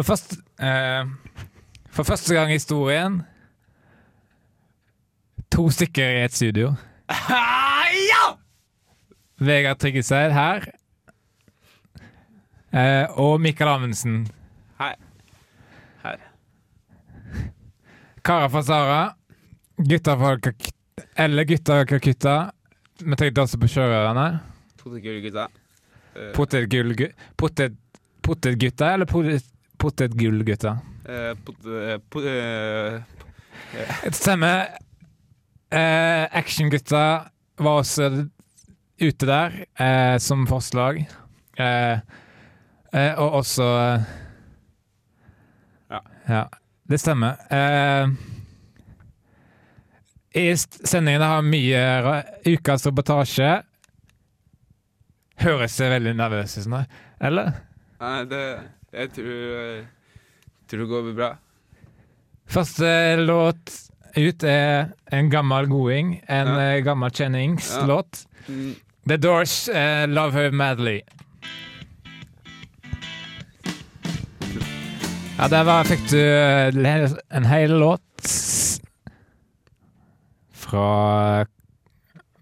For, 0.00 0.14
først, 0.14 0.36
eh, 0.64 1.04
for 1.92 2.02
første 2.08 2.32
gang 2.34 2.48
i 2.50 2.56
historien 2.56 3.18
To 5.52 5.66
stykker 5.70 6.20
i 6.20 6.24
et 6.24 6.32
studio. 6.32 6.70
ja! 7.10 8.22
Vegard 9.40 9.78
Tryggeseid 9.82 10.30
her. 10.32 10.64
Eh, 12.72 13.06
og 13.18 13.40
Mikael 13.42 13.68
Amundsen. 13.72 14.22
Hei. 14.80 14.92
Her. 16.04 16.16
Kara 18.24 18.46
fra 18.52 18.62
Sara. 18.62 19.00
Gutter 19.76 20.16
fra 20.22 20.36
Kalk- 20.36 20.70
Eller 21.18 21.44
gutter 21.44 21.82
fra 21.82 21.84
Kakutta. 21.96 22.36
Vi 23.02 23.16
tenkte 23.16 23.42
også 23.42 23.58
på 23.60 23.66
sjørøverne. 23.68 24.28
Potetgullgutta. 24.78 25.48
gutta. 25.48 25.50
eller 26.14 26.32
Potetgullgu- 26.36 27.12
Potet, 27.36 27.76
Potetgutta 29.80 30.28
eller 30.28 30.44
potet, 30.44 30.60
Potetgullgutta? 30.60 30.78
eh, 31.08 31.34
pot, 31.44 31.66
eh, 31.66 31.98
pot, 32.10 32.24
eh, 32.24 33.02
Det 34.04 34.14
stemmer. 34.14 34.66
Uh, 35.72 36.26
Actiongutta 36.34 37.30
var 37.56 37.78
også 37.80 38.08
ute 39.00 39.26
der 39.26 39.52
uh, 39.80 40.18
som 40.18 40.46
forslag. 40.50 41.04
Eh, 41.58 41.98
eh, 42.92 43.12
og 43.20 43.32
også 43.42 43.62
eh, 43.62 44.02
Ja. 45.90 46.00
ja. 46.28 46.44
Det 46.90 46.98
stemmer. 47.00 47.36
Eh, 47.50 48.08
I 50.34 50.56
sendingen 50.56 51.22
har 51.22 51.42
mye 51.42 51.82
ukas 52.46 52.86
reportasje. 52.86 53.62
Høres 55.40 55.78
veldig 55.80 56.16
nervøs 56.18 56.58
ut? 56.58 56.86
Eller? 57.20 57.52
Nei, 58.00 58.24
det 58.30 58.42
Jeg 58.92 59.12
tror 59.14 59.54
eh, 59.60 59.84
Tror 60.70 60.80
det 60.84 60.88
går 60.90 61.14
bra. 61.18 61.30
Første 62.50 62.90
låt 63.22 63.72
ut 64.16 64.44
er 64.46 64.90
en 65.14 65.30
gammel 65.30 65.66
goding. 65.70 66.16
En 66.28 66.46
Ja. 66.46 66.60
eh, 66.76 66.82
gammel 66.84 67.10
kjenningslåt. 67.10 68.26
Mm. 68.48 68.74
The 69.08 69.16
Doors, 69.16 69.68
uh, 69.68 70.06
'Love 70.06 70.32
Her 70.32 70.50
Madly'. 70.50 71.02
Ja, 75.38 75.48
der 75.48 75.64
var, 75.64 75.84
fikk 75.88 76.02
du 76.10 76.20
en 77.30 77.44
hel 77.48 77.70
låt 77.80 78.28
fra 80.52 81.46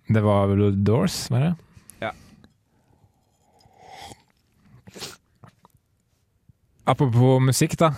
Det 0.08 0.20
var 0.24 0.48
vel 0.50 0.84
Doors, 0.84 1.30
var 1.30 1.40
det? 1.40 1.55
Ja. 2.00 2.10
Apropos 6.89 7.41
musikk, 7.41 7.77
da. 7.78 7.92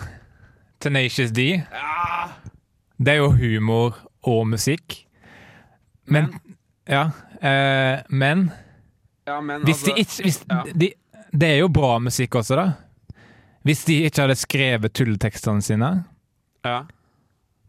Tenacious 0.82 1.30
D. 1.30 1.62
Ja! 1.62 2.28
Det 2.98 3.12
er 3.14 3.20
jo 3.20 3.30
humor 3.38 3.94
og 4.26 4.46
musikk. 4.50 5.04
Men 6.10 6.32
Ja. 6.90 7.10
Eh, 7.40 8.00
men 8.08 8.50
ja, 9.26 9.40
men 9.40 9.62
hvis 9.62 9.84
de 9.84 9.92
altså 9.92 10.02
ikke 10.02 10.24
hvis 10.26 10.38
ja. 10.50 10.62
de, 10.74 10.88
Det 11.40 11.48
er 11.48 11.60
jo 11.60 11.68
bra 11.68 11.98
musikk 12.02 12.34
også, 12.34 12.56
da. 12.58 12.72
Hvis 13.62 13.84
de 13.86 14.00
ikke 14.08 14.24
hadde 14.24 14.36
skrevet 14.40 14.92
tulletekstene 14.92 15.62
sine, 15.62 15.90
ja. 16.64 16.80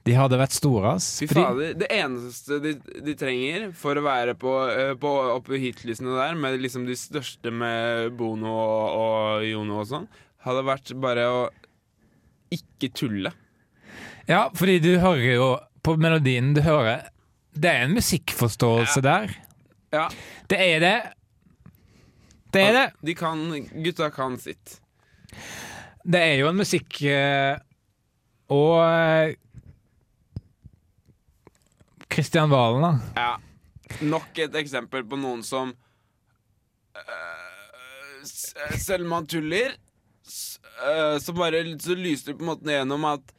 de 0.07 0.15
hadde 0.17 0.39
vært 0.39 0.55
store, 0.55 0.95
ass. 0.95 1.19
Fy 1.19 1.27
fader. 1.29 1.75
Det 1.77 1.91
eneste 1.93 2.57
de, 2.63 2.73
de 3.05 3.15
trenger 3.19 3.69
for 3.77 3.99
å 3.99 4.05
være 4.07 4.33
på, 4.39 4.55
eh, 4.71 4.93
på 4.97 5.13
oppe 5.35 5.59
hitlistene 5.61 6.15
der, 6.17 6.33
med 6.39 6.57
liksom 6.63 6.87
de 6.89 6.97
største 6.97 7.53
med 7.53 8.15
Bono 8.17 8.55
og, 8.55 8.97
og 9.03 9.45
Jono 9.45 9.83
og 9.83 9.89
sånn, 9.91 10.09
hadde 10.45 10.65
vært 10.67 10.93
bare 11.01 11.27
å 11.29 11.41
ikke 12.51 12.91
tulle. 12.97 13.31
Ja, 14.29 14.49
fordi 14.55 14.79
du 14.83 14.91
hører 15.01 15.33
jo 15.35 15.47
på 15.81 15.95
melodien 15.97 16.51
du 16.53 16.61
hører 16.61 17.07
Det 17.51 17.67
er 17.67 17.85
en 17.85 17.95
musikkforståelse 17.95 19.01
der. 19.03 19.33
Ja. 19.91 20.05
Det 20.47 20.59
er 20.59 20.79
det. 20.79 20.97
Det 22.53 22.61
er 22.63 22.73
det. 22.75 22.85
De 23.03 23.15
kan, 23.15 23.41
gutta 23.83 24.09
kan 24.13 24.37
sitt. 24.39 24.77
Det 26.03 26.21
er 26.21 26.39
jo 26.41 26.49
en 26.49 26.59
musikk 26.59 27.01
eh, 27.07 27.59
Og 28.51 28.79
eh, 28.83 29.35
Kristian 32.11 32.51
Valen, 32.51 32.83
da. 32.83 32.93
Ja. 33.15 34.01
Nok 34.07 34.39
et 34.39 34.55
eksempel 34.59 35.03
på 35.07 35.19
noen 35.19 35.43
som 35.43 35.73
Selv 38.79 39.07
om 39.07 39.15
han 39.15 39.27
tuller, 39.27 39.75
så 41.21 41.33
bare 41.37 41.63
så 41.81 41.95
lyser 41.97 42.31
det 42.31 42.39
på 42.39 42.45
en 42.45 42.51
måte 42.53 42.73
gjennom 42.73 43.05
at 43.09 43.33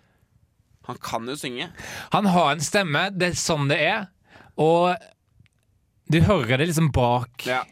han 0.87 0.98
kan 1.03 1.28
jo 1.31 1.37
synge. 1.38 1.69
Han 2.10 2.26
har 2.26 2.53
en 2.53 2.65
stemme, 2.65 3.04
det 3.15 3.32
er 3.32 3.38
sånn 3.38 3.69
det 3.70 3.78
er. 3.87 4.09
Og 4.60 4.97
du 6.10 6.19
hører 6.26 6.59
det 6.59 6.66
liksom 6.72 6.91
bak. 6.94 7.47
Ja. 7.47 7.62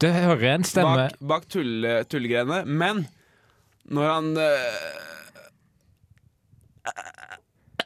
Du 0.00 0.08
hører 0.10 0.56
en 0.56 0.64
stemme 0.66 1.06
Bak, 1.06 1.18
bak 1.22 1.44
tulle, 1.48 2.02
tullegreiene. 2.10 2.64
Men 2.66 3.04
når 3.84 4.08
han 4.10 4.30
øh, 4.36 5.02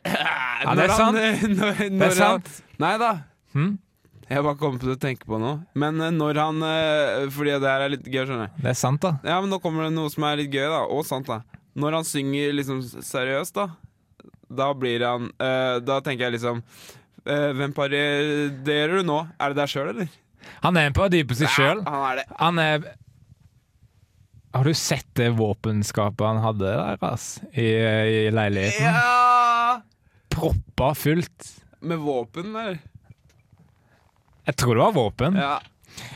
Ja, 0.08 0.74
det 0.74 0.86
er 0.86 0.94
sant. 0.96 1.18
Når, 1.18 1.42
når, 1.58 1.82
Det 1.84 2.08
er 2.08 2.16
sant. 2.16 2.48
Han, 2.48 2.78
nei 2.82 2.94
da. 3.02 3.10
Hm? 3.54 3.74
Jeg 4.32 4.44
bare 4.44 4.58
kom 4.60 4.76
til 4.80 4.92
å 4.92 4.98
tenke 5.00 5.28
på 5.28 5.38
noe. 5.40 5.62
Men 5.78 6.00
øh, 6.04 6.12
når 6.12 6.40
han 6.42 6.64
øh, 6.64 7.28
Fordi 7.32 7.54
det 7.56 7.70
her 7.70 7.84
er 7.84 7.92
litt 7.94 8.04
gøy, 8.04 8.24
skjønner 8.26 8.48
jeg. 8.48 8.62
Det 8.64 8.70
er 8.74 8.78
sant, 8.78 9.00
da. 9.04 9.14
Ja, 9.24 9.38
men 9.40 9.52
nå 9.52 9.60
kommer 9.62 9.86
det 9.86 9.94
noe 9.96 10.12
som 10.12 10.26
er 10.28 10.42
litt 10.42 10.52
gøy, 10.52 10.66
da. 10.68 10.84
Og 10.92 11.06
sant, 11.08 11.30
da. 11.30 11.40
Når 11.78 11.98
han 12.00 12.08
synger 12.08 12.54
liksom 12.58 12.82
seriøst, 12.84 13.56
da. 13.56 13.68
Da 14.48 14.70
blir 14.76 15.04
han 15.04 15.28
uh, 15.36 15.76
Da 15.84 15.98
tenker 16.00 16.24
jeg 16.24 16.38
liksom 16.38 16.62
uh, 16.62 17.50
Hvem 17.52 17.74
parodierer 17.76 18.94
du 18.96 19.04
nå? 19.04 19.18
Er 19.36 19.52
det 19.52 19.60
deg 19.60 19.72
sjøl, 19.74 19.90
eller? 19.92 20.14
Han 20.64 20.78
er 20.80 20.88
en 20.88 20.96
parodi 20.96 21.20
på 21.28 21.36
seg 21.36 21.52
sjøl. 21.52 21.82
Ja, 21.84 21.92
han 21.92 22.06
er 22.08 22.20
det. 22.20 22.24
Han 22.38 22.62
er 22.62 22.86
Har 24.56 24.64
du 24.64 24.72
sett 24.80 25.08
det 25.20 25.28
våpenskapet 25.36 26.24
han 26.24 26.40
hadde 26.40 26.64
der, 26.64 27.04
ass? 27.04 27.30
I, 27.52 27.68
i 27.68 28.22
leiligheten? 28.32 28.88
Ja! 28.88 29.82
Proppa 30.32 30.94
fullt. 30.96 31.52
Med 31.84 32.00
våpen, 32.00 32.56
eller? 32.56 32.80
Jeg 34.48 34.56
tror 34.56 34.78
det 34.78 34.84
var 34.86 34.94
våpen. 34.96 35.36
Ja. 35.38 35.58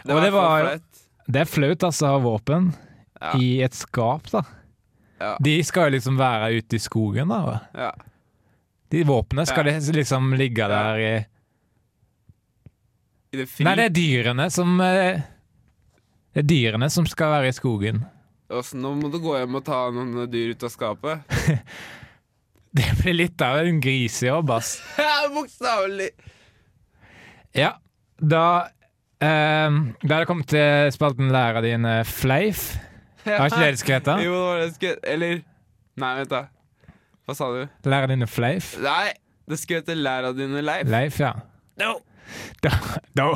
Og 0.09 0.23
det 0.23 0.31
var- 0.33 0.81
Det 1.29 1.41
er 1.43 1.45
flaut, 1.49 1.83
altså, 1.87 2.07
å 2.09 2.17
ha 2.17 2.19
våpen 2.25 2.73
Ja. 3.21 3.33
i 3.39 3.63
et 3.63 3.75
skap, 3.75 4.31
da. 4.33 4.43
Ja. 5.21 5.37
De 5.41 5.63
skal 5.63 5.91
jo 5.91 5.97
liksom 5.99 6.17
være 6.19 6.57
ute 6.59 6.75
i 6.75 6.79
skogen, 6.83 7.29
da. 7.29 7.61
Ja. 7.75 7.93
De 8.91 9.05
våpnene 9.05 9.47
skal 9.47 9.67
Ja. 9.67 9.79
liksom 9.79 10.33
ligge 10.37 10.67
der 10.69 10.97
i 10.99 11.27
I 13.33 13.37
det 13.39 13.49
fri. 13.49 13.65
Nei, 13.65 13.75
det 13.77 13.85
er 13.85 13.95
dyrene 13.97 14.51
som 14.53 14.81
eh, 14.81 15.23
Det 16.35 16.43
er 16.45 16.49
dyrene 16.49 16.91
som 16.91 17.07
skal 17.07 17.31
være 17.31 17.49
i 17.49 17.53
skogen. 17.57 18.03
Også, 18.51 18.75
nå 18.77 18.95
må 19.01 19.11
du 19.11 19.19
gå 19.19 19.39
hjem 19.39 19.55
og 19.57 19.65
ta 19.65 19.91
noen 19.91 20.27
dyr 20.31 20.51
ut 20.51 20.63
av 20.65 20.71
skapet. 20.71 21.23
Det 22.75 22.87
blir 23.03 23.15
litt 23.15 23.41
av 23.45 23.59
en 23.67 23.81
grisejobb, 23.81 24.51
ass. 24.51 24.81
Bokstavelig. 25.35 26.11
Ja, 27.55 27.75
da 28.23 28.69
eh, 29.23 29.77
Da 30.03 30.15
er 30.15 30.23
det 30.23 30.29
kommet 30.31 30.49
til 30.53 30.93
spalten 30.95 31.33
Læra 31.35 31.63
din 31.65 31.85
eh, 31.89 32.05
fleif. 32.07 32.73
Har 33.27 33.47
ikke 33.51 33.61
det 33.63 33.73
det 33.75 33.79
da. 33.83 34.17
hete? 34.17 34.25
Jo, 34.27 34.33
det 34.35 34.47
var 34.49 34.61
det 34.63 34.75
skrevet. 34.75 34.99
skulle 35.03 35.13
Eller 35.15 35.41
Nei, 36.03 36.13
vent, 36.19 36.31
da. 36.33 36.45
Hva 37.29 37.35
sa 37.37 37.51
du? 37.53 37.61
Læra 37.87 38.09
dine 38.11 38.27
fleif? 38.27 38.73
Nei, 38.83 39.13
det 39.51 39.59
skulle 39.61 39.83
hete 39.83 39.95
Læra 39.99 40.33
dine 40.35 40.63
Leif. 40.65 40.89
Leif, 40.91 41.21
ja. 41.21 41.33
No. 41.79 41.93
Da, 42.65 42.73
da. 43.19 43.29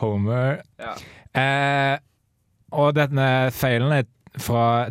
Homer. 0.00 0.60
Ja. 0.80 0.94
Eh, 1.40 1.98
og 2.76 2.94
denne 2.96 3.26
feilen 3.56 3.92
er 3.96 4.06
fra 4.40 4.86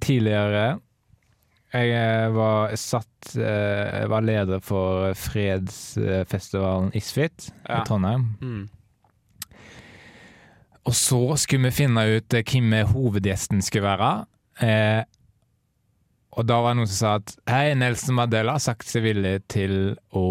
tidligere 0.00 0.78
Jeg 1.74 1.90
eh, 1.98 2.28
var 2.30 2.74
satt 2.78 3.32
eh, 3.34 4.00
Jeg 4.04 4.10
var 4.12 4.22
leder 4.22 4.60
for 4.62 5.10
fredsfestivalen 5.18 6.92
Isfit 6.94 7.48
Ja. 7.66 7.80
i 7.80 7.86
Trondheim. 7.88 8.28
Mm. 8.40 8.68
Og 10.84 10.94
så 10.94 11.18
skulle 11.40 11.70
vi 11.70 11.78
finne 11.82 12.04
ut 12.18 12.34
eh, 12.36 12.44
hvem 12.46 12.74
hovedgjesten 12.92 13.62
skulle 13.64 13.88
være. 13.88 14.12
Eh, 14.62 15.02
og 16.34 16.46
da 16.50 16.58
var 16.62 16.74
det 16.74 16.80
noen 16.82 16.90
som 16.90 16.98
sa 16.98 17.12
at 17.20 17.34
Hei, 17.50 17.74
Nelson 17.78 18.16
Mandela 18.18 18.56
har 18.56 18.62
sagt 18.62 18.86
seg 18.90 19.04
villig 19.06 19.36
til 19.50 19.74
å, 20.18 20.24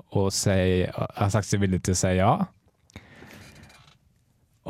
å 0.00 0.24
si 0.32 0.84
Har 0.92 1.30
sagt 1.32 1.48
seg 1.48 1.62
villig 1.64 1.80
til 1.86 1.96
å 1.96 2.00
si 2.02 2.10
ja. 2.18 2.32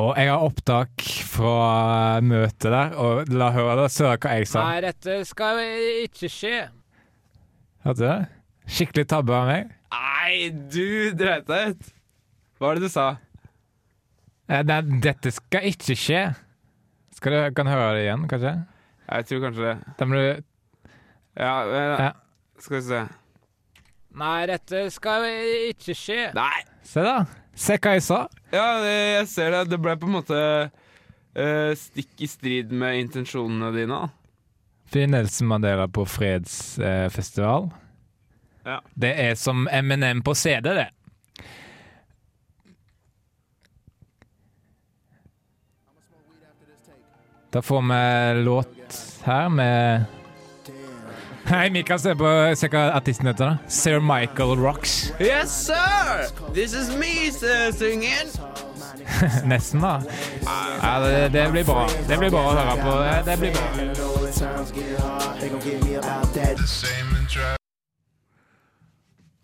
Og 0.01 0.15
jeg 0.17 0.31
har 0.31 0.41
opptak 0.41 1.03
fra 1.29 2.21
møtet 2.25 2.71
der, 2.73 2.95
og 2.97 3.29
la 3.29 3.51
høre 3.53 3.75
da, 3.83 3.89
så 3.93 4.15
hva 4.15 4.37
jeg 4.39 4.49
sa. 4.49 4.63
Nei, 4.65 4.79
dette 4.87 5.19
skal 5.29 5.61
ikke 6.07 6.31
skje. 6.33 6.55
Hørte 7.85 7.99
du 8.01 8.07
det? 8.07 8.17
Skikkelig 8.73 9.05
tabbe 9.11 9.35
av 9.37 9.51
meg. 9.51 9.75
Nei, 9.93 10.49
du 10.73 11.13
dreit 11.19 11.45
deg 11.51 11.75
ut. 11.75 11.91
Hva 12.57 12.71
var 12.71 12.79
det 12.81 12.87
du 12.87 12.93
sa? 12.95 13.07
Eh, 14.49 14.63
nei, 14.65 14.79
dette 15.05 15.33
skal 15.35 15.69
ikke 15.69 15.97
skje. 15.99 16.23
Skal 17.19 17.37
du 17.37 17.41
kan 17.59 17.69
du 17.69 17.73
høre 17.75 17.93
det 17.99 18.07
igjen, 18.07 18.25
kanskje? 18.31 18.55
Jeg 19.13 19.29
tror 19.29 19.45
kanskje 19.45 19.67
det. 19.69 19.95
Da 19.99 20.09
må 20.09 20.17
du 20.17 20.25
Ja, 21.37 21.53
men 21.69 21.93
Ja. 22.01 22.11
skal 22.61 22.77
vi 22.79 22.83
se. 22.89 23.03
Nei, 24.15 24.47
dette 24.47 24.91
skal 24.93 25.25
ikke 25.73 25.95
skje. 25.97 26.33
Nei! 26.37 26.65
Se 26.85 27.01
da. 27.05 27.25
Se 27.55 27.77
hva 27.77 27.97
jeg 27.97 28.05
sa. 28.07 28.23
Ja, 28.53 28.67
jeg 28.87 29.29
ser 29.29 29.53
det. 29.53 29.67
Det 29.73 29.81
ble 29.83 29.97
på 30.01 30.09
en 30.09 30.17
måte 30.17 30.41
uh, 30.69 31.73
stikk 31.79 32.25
i 32.25 32.31
strid 32.31 32.73
med 32.73 33.01
intensjonene 33.03 33.73
dine. 33.77 34.01
Fordi 34.89 35.07
Nelson 35.09 35.49
Mandela 35.49 35.87
på 35.89 36.05
fredsfestival. 36.09 37.71
Ja. 38.65 38.81
Det 38.95 39.13
er 39.21 39.35
som 39.41 39.69
Eminem 39.73 40.23
på 40.25 40.35
CD, 40.35 40.75
det. 40.77 40.91
Da 47.53 47.63
får 47.63 47.83
vi 47.83 48.43
låt 48.45 48.99
her 49.25 49.49
med 49.49 50.05
Hei, 51.53 51.71
Mikael. 51.71 51.99
se 52.01 52.15
på 52.17 52.29
se 52.57 52.69
hva 52.73 52.81
artisten 52.97 53.29
heter. 53.29 53.45
da 53.45 53.59
Sir 53.69 54.01
Michael 54.01 54.57
Rocks. 54.57 55.13
Yes, 55.21 55.67
sir! 55.67 56.31
This 56.55 56.73
is 56.73 56.89
me 56.97 57.31
sir, 57.31 57.73
singing. 57.73 58.31
Nesten, 59.51 59.81
da. 59.85 60.01
Ja, 60.47 61.01
det, 61.01 61.29
det 61.29 61.51
blir 61.53 61.65
bra. 61.69 61.85
Det 62.09 62.17
blir 62.17 62.31
bra 62.33 62.41
å 62.41 62.55
høre 62.57 62.77
på. 62.81 62.95
Det 63.27 63.37
blir 63.43 63.53
bra. 63.53 63.67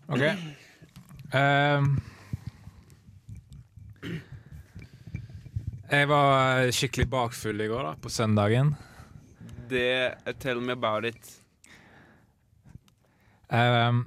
OK. 0.09 0.23
Um, 1.37 2.01
jeg 5.91 6.09
var 6.09 6.71
skikkelig 6.73 7.05
bakfull 7.13 7.61
i 7.61 7.69
går, 7.69 7.83
da, 7.91 7.93
på 8.01 8.09
søndagen. 8.09 8.73
Det 9.69 10.17
Tell 10.39 10.57
me 10.57 10.73
about 10.73 11.05
it. 11.05 11.39
Ehm, 13.51 14.03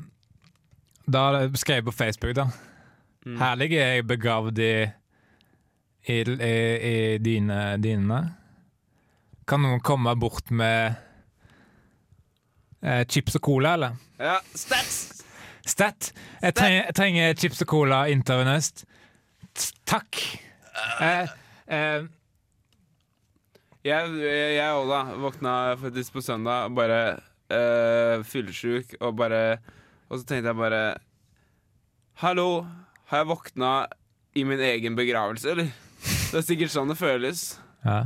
da 1.07 1.23
skrev 1.59 1.81
jeg 1.81 1.85
på 1.89 1.95
Facebook, 1.97 2.35
da. 2.37 2.47
Mm. 3.27 3.39
Her 3.39 3.55
ligger 3.59 3.87
jeg 3.87 4.07
begravd 4.07 4.59
i, 4.59 4.73
i, 6.07 6.19
i, 6.23 6.53
i 6.91 7.19
dine 7.23 7.59
dynene. 7.83 8.21
Kan 9.49 9.63
noen 9.65 9.83
komme 9.83 10.15
bort 10.19 10.51
med 10.55 10.95
eh, 12.83 13.03
chips 13.11 13.37
og 13.39 13.43
cola, 13.47 13.75
eller? 13.79 13.99
Ja, 14.23 14.39
stats! 14.55 15.01
Stat. 15.67 16.09
Jeg 16.43 16.55
trenger, 16.59 16.81
jeg 16.89 16.95
trenger 16.99 17.37
chips 17.39 17.63
og 17.63 17.69
cola 17.71 18.01
intravenøst. 18.11 18.85
Takk. 19.87 20.19
Eh, 21.03 21.29
eh, 21.69 22.09
Jeg 23.85 24.11
jeg 24.23 24.75
òg, 24.79 24.89
da. 24.91 24.99
Våkna 25.19 25.53
faktisk 25.79 26.15
på 26.15 26.23
søndag 26.23 26.71
bare 26.75 26.99
uh, 27.51 28.23
fyllesyk 28.25 28.95
og 29.01 29.17
bare 29.19 29.59
Og 30.09 30.19
så 30.21 30.27
tenkte 30.29 30.53
jeg 30.53 30.57
bare 30.57 30.83
Hallo, 32.23 32.67
har 33.11 33.23
jeg 33.23 33.27
våkna 33.33 33.73
i 34.35 34.45
min 34.45 34.61
egen 34.61 34.97
begravelse, 34.97 35.51
eller? 35.51 35.71
Det 36.31 36.39
er 36.39 36.45
sikkert 36.47 36.73
sånn 36.73 36.89
det 36.93 36.97
føles. 37.01 37.59
ja. 37.85 38.05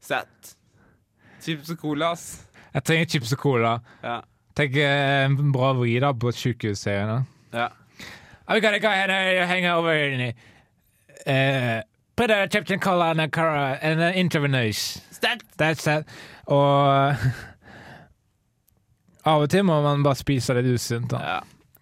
Sett. 0.00 0.54
Chips 1.44 1.70
og 1.74 1.78
cola, 1.82 2.12
ass. 2.14 2.46
Jeg 2.72 2.84
trenger 2.88 3.10
chips 3.12 3.32
og 3.36 3.38
cola. 3.42 3.74
Ja. 4.02 4.20
Tenk 4.56 4.78
eh, 4.80 5.26
en 5.26 5.52
bra 5.52 5.74
vri 5.76 5.98
da 6.00 6.12
på 6.16 6.32
sykehusserien. 6.32 7.26
ja. 7.52 7.68
I've 8.48 8.62
got 8.62 8.74
a 8.74 8.78
guy 8.80 8.94
and 8.94 9.12
hang 9.46 9.66
over 9.66 9.92
in 9.94 10.32
uh, 11.26 11.82
Put 12.16 12.30
a 12.30 12.48
chip 12.48 12.68
and 12.70 12.80
cola 12.82 13.10
and 13.10 13.20
a, 13.20 13.78
and 13.80 14.00
an 14.00 14.14
intravenous. 14.14 15.00
Stat! 15.10 15.42
That's 15.56 15.84
that. 15.84 16.04
Og 16.46 17.14
av 19.30 19.44
og 19.46 19.50
til 19.52 19.64
må 19.68 19.78
man 19.84 20.02
bare 20.06 20.18
spise 20.20 20.54
litt 20.58 20.68
usunt. 20.74 21.08
da. 21.12 21.20
Ja. 21.36 21.40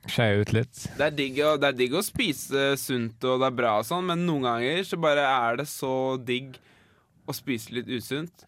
Skeie 0.08 0.38
ut 0.40 0.52
litt. 0.56 0.86
Det 0.96 1.04
er, 1.04 1.10
digg 1.12 1.36
det 1.36 1.68
er 1.68 1.74
digg 1.76 1.92
å 1.98 2.00
spise 2.04 2.70
sunt 2.80 3.24
og 3.28 3.42
det 3.42 3.48
er 3.50 3.56
bra 3.58 3.74
og 3.82 3.84
sånn, 3.88 4.06
men 4.08 4.22
noen 4.24 4.46
ganger 4.46 4.78
så 4.88 4.96
bare 5.00 5.24
er 5.28 5.58
det 5.60 5.66
så 5.68 5.90
digg 6.24 6.56
å 7.28 7.34
spise 7.36 7.74
litt 7.76 7.90
usunt. 7.92 8.46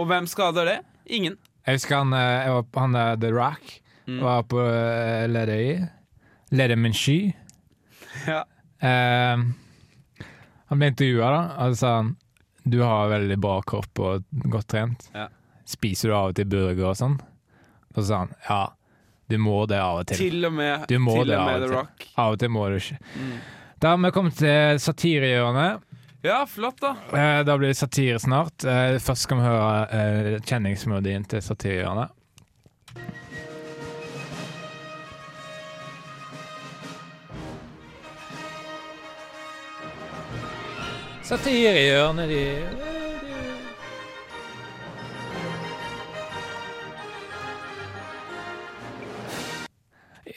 Og 0.00 0.06
hvem 0.08 0.24
skader 0.30 0.64
det? 0.70 0.78
Ingen. 1.12 1.36
Jeg 1.66 1.76
husker 1.76 1.98
han, 2.00 2.14
eh, 2.16 2.46
jeg 2.46 2.54
var, 2.56 2.64
han 2.80 2.96
der 2.96 3.16
The 3.26 3.32
Rock 3.36 3.78
Mm. 4.02 4.16
var 4.24 4.40
på 4.50 4.58
Lerøy 5.30 5.76
Lerøy 6.50 6.76
min 6.76 6.92
Sky. 6.96 7.32
Ja. 8.26 8.40
Eh, 8.82 9.44
han 10.72 10.80
ble 10.80 10.88
intervjua, 10.90 11.28
da, 11.30 11.42
og 11.66 11.76
så 11.76 11.78
sa 11.78 11.92
han 12.00 12.16
du 12.64 12.80
har 12.82 13.08
veldig 13.10 13.36
bra 13.42 13.60
kropp 13.66 13.98
og 14.02 14.24
godt 14.50 14.68
trent. 14.74 15.06
Ja. 15.14 15.28
Spiser 15.66 16.08
du 16.10 16.14
av 16.16 16.28
og 16.32 16.34
til 16.38 16.46
burger 16.50 16.88
og 16.90 16.98
sånn? 16.98 17.16
Og 17.92 17.98
så 18.02 18.06
sa 18.08 18.18
han 18.24 18.32
ja, 18.48 18.60
du 19.32 19.38
må 19.40 19.62
det 19.70 19.78
av 19.80 20.02
og 20.02 20.06
til. 20.10 20.18
Til 20.18 20.44
og 20.48 20.52
med, 20.52 20.86
til 20.90 21.00
og 21.00 21.18
av 21.20 21.26
med 21.28 21.54
og 21.54 21.60
The 21.62 21.66
til. 21.68 21.76
Rock. 21.76 22.06
Av 22.18 22.32
og 22.34 22.38
til 22.42 22.52
må 22.52 22.66
du 22.72 22.76
ikke. 22.80 22.98
Mm. 23.16 23.32
Da 23.82 23.92
har 23.94 24.02
vi 24.02 24.10
kommet 24.14 24.36
til 24.38 24.80
satirehjørnet. 24.82 25.88
Ja, 26.22 26.44
flott, 26.46 26.78
da. 26.80 26.92
Eh, 27.18 27.40
Da 27.44 27.56
blir 27.58 27.72
det 27.72 27.76
satire 27.80 28.18
snart. 28.22 28.64
Eh, 28.64 28.98
Først 29.02 29.26
skal 29.26 29.40
vi 29.40 29.46
høre 29.48 29.70
eh, 29.90 30.40
kjenningsmelodien 30.46 31.24
til 31.26 31.42
satirehjørnet. 31.42 32.12
Satirehjørnet, 41.22 42.28
de 42.28 42.91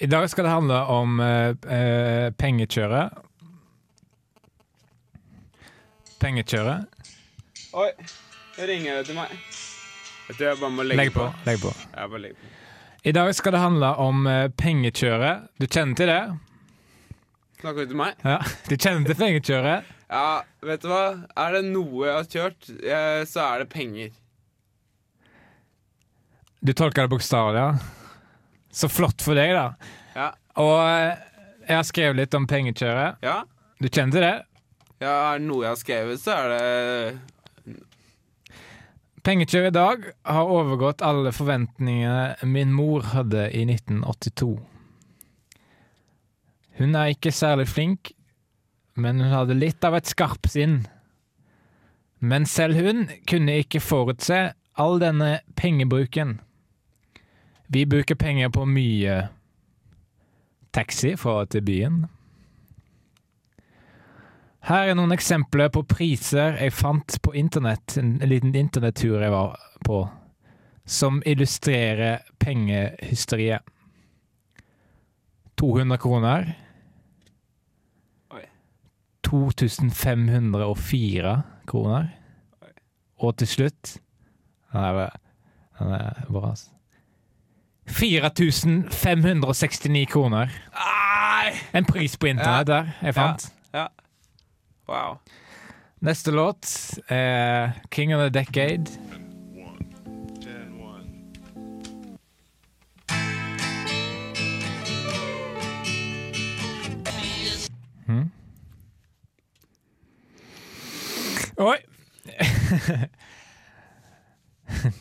I 0.02 0.08
dag 0.12 0.30
skal 0.30 0.44
det 0.48 0.52
handle 0.52 0.80
om 0.92 1.20
eh, 1.24 1.56
eh, 1.72 2.32
pengekjøret. 2.36 3.16
Pengekjøret. 6.20 6.86
Oi, 7.76 7.90
nå 8.58 8.68
ringer 8.70 9.00
det 9.00 9.06
til 9.10 9.18
meg. 9.20 9.32
Jeg 10.26 10.38
tror 10.38 10.48
jeg 10.50 10.60
bare 10.62 10.74
må 10.74 10.86
legge 10.88 11.02
Legg 11.04 11.14
på. 11.16 11.26
Legg 11.46 11.62
på. 11.62 11.72
Jeg 11.94 12.12
bare 12.12 12.22
legger 12.24 12.40
på. 12.42 12.52
I 13.06 13.12
dag 13.14 13.36
skal 13.38 13.54
det 13.54 13.62
handle 13.62 13.92
om 14.02 14.26
eh, 14.28 14.48
pengekjøret. 14.58 15.50
Du 15.62 15.68
kjenner 15.68 16.00
til 16.00 16.10
det? 16.10 16.22
Snakker 17.62 17.86
du 17.86 17.92
til 17.94 18.00
meg? 18.00 18.16
Ja, 18.26 18.40
Du 18.70 18.74
kjenner 18.76 19.06
til 19.06 19.20
pengekjøret? 19.20 19.92
Ja, 20.10 20.30
vet 20.66 20.82
du 20.84 20.90
hva? 20.90 21.04
Er 21.46 21.56
det 21.58 21.64
noe 21.70 22.08
jeg 22.08 22.16
har 22.16 22.32
kjørt, 22.32 22.72
eh, 22.82 23.22
så 23.30 23.46
er 23.46 23.64
det 23.64 23.70
penger. 23.74 24.10
Du 26.66 26.74
tolker 26.74 27.06
det 27.06 27.14
bokstavelig, 27.14 27.62
ja? 27.62 28.05
Så 28.76 28.90
flott 28.92 29.24
for 29.24 29.38
deg, 29.40 29.54
da. 29.56 29.68
Ja. 30.18 30.28
Og 30.60 30.76
eh, 30.84 31.24
jeg 31.70 31.78
har 31.80 31.88
skrevet 31.88 32.20
litt 32.20 32.36
om 32.38 32.48
pengekjøret. 32.50 33.22
Ja, 33.24 33.38
Du 33.80 33.88
kjenner 33.90 34.16
til 34.18 34.24
det? 34.26 34.36
ja 35.04 35.14
er 35.34 35.40
det 35.42 35.48
noe 35.50 35.64
jeg 35.66 35.72
har 35.74 35.80
skrevet, 35.82 36.22
så 36.24 36.36
er 36.36 36.52
det 36.54 37.76
Pengekjøret 39.26 39.72
i 39.74 39.76
dag 39.76 40.04
har 40.30 40.52
overgått 40.54 41.02
alle 41.02 41.32
forventningene 41.34 42.46
min 42.46 42.72
mor 42.78 43.02
hadde 43.10 43.48
i 43.58 43.64
1982. 43.66 44.52
Hun 46.78 46.94
er 47.00 47.14
ikke 47.16 47.32
særlig 47.34 47.66
flink, 47.72 48.12
men 48.96 49.20
hun 49.24 49.34
hadde 49.34 49.58
litt 49.58 49.84
av 49.88 49.98
et 49.98 50.12
skarpsinn. 50.12 50.84
Men 52.22 52.46
selv 52.46 52.78
hun 52.78 53.08
kunne 53.28 53.58
ikke 53.64 53.82
forutse 53.82 54.52
all 54.78 55.00
denne 55.02 55.40
pengebruken. 55.58 56.38
Vi 57.68 57.86
bruker 57.86 58.16
penger 58.16 58.50
på 58.54 58.66
mye 58.70 59.16
taxi 60.76 61.16
fra 61.18 61.42
og 61.44 61.50
til 61.50 61.64
byen. 61.66 62.06
Her 64.66 64.90
er 64.90 64.98
noen 64.98 65.14
eksempler 65.14 65.70
på 65.74 65.84
priser 65.86 66.58
jeg 66.58 66.74
fant 66.74 67.20
på 67.22 67.36
internett, 67.38 67.98
en 68.02 68.18
liten 68.26 68.56
internettur 68.58 69.22
jeg 69.22 69.34
var 69.34 69.60
på, 69.86 70.00
som 70.86 71.22
illustrerer 71.26 72.26
pengehysteriet. 72.42 73.62
200 75.62 75.98
kroner. 76.02 76.54
2504 79.26 81.42
kroner. 81.68 82.08
Og 83.18 83.38
til 83.38 83.48
slutt 83.48 84.02
Den 84.74 84.84
er, 84.84 85.10
bra, 86.28 86.50
altså. 86.50 86.70
4569 87.88 90.06
kroner. 90.06 90.50
Nei! 90.74 91.54
En 91.72 91.86
pris 91.86 92.18
på 92.18 92.28
internett 92.28 92.68
der 92.68 92.86
jeg 93.02 93.14
fant. 93.14 93.54
Ja. 93.74 93.88
Wow. 94.88 95.18
Neste 96.00 96.32
låt 96.32 96.94
er 97.08 97.72
King 97.92 98.16
of 98.16 98.22
the 98.22 98.30
Decade. 98.30 98.86
Hmm? 108.06 108.32
Oi! 111.58 111.78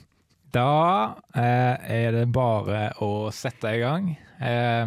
Da 0.54 1.16
eh, 1.34 1.74
er 1.90 2.12
det 2.14 2.28
bare 2.34 2.92
å 3.02 3.30
sette 3.34 3.72
i 3.74 3.80
gang. 3.82 4.12
Eh, 4.38 4.86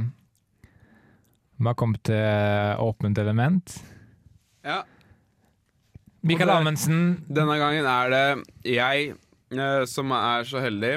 vi 1.58 1.68
har 1.68 1.76
kommet 1.80 2.04
til 2.08 2.80
åpent 2.84 3.20
element. 3.20 3.74
Ja. 4.64 4.84
Mikael 6.28 6.52
Amundsen, 6.56 7.02
Denne 7.28 7.58
gangen 7.60 7.88
er 7.88 8.12
det 8.14 8.24
jeg 8.68 9.12
eh, 9.12 9.84
som 9.90 10.12
er 10.16 10.48
så 10.48 10.64
heldig 10.64 10.96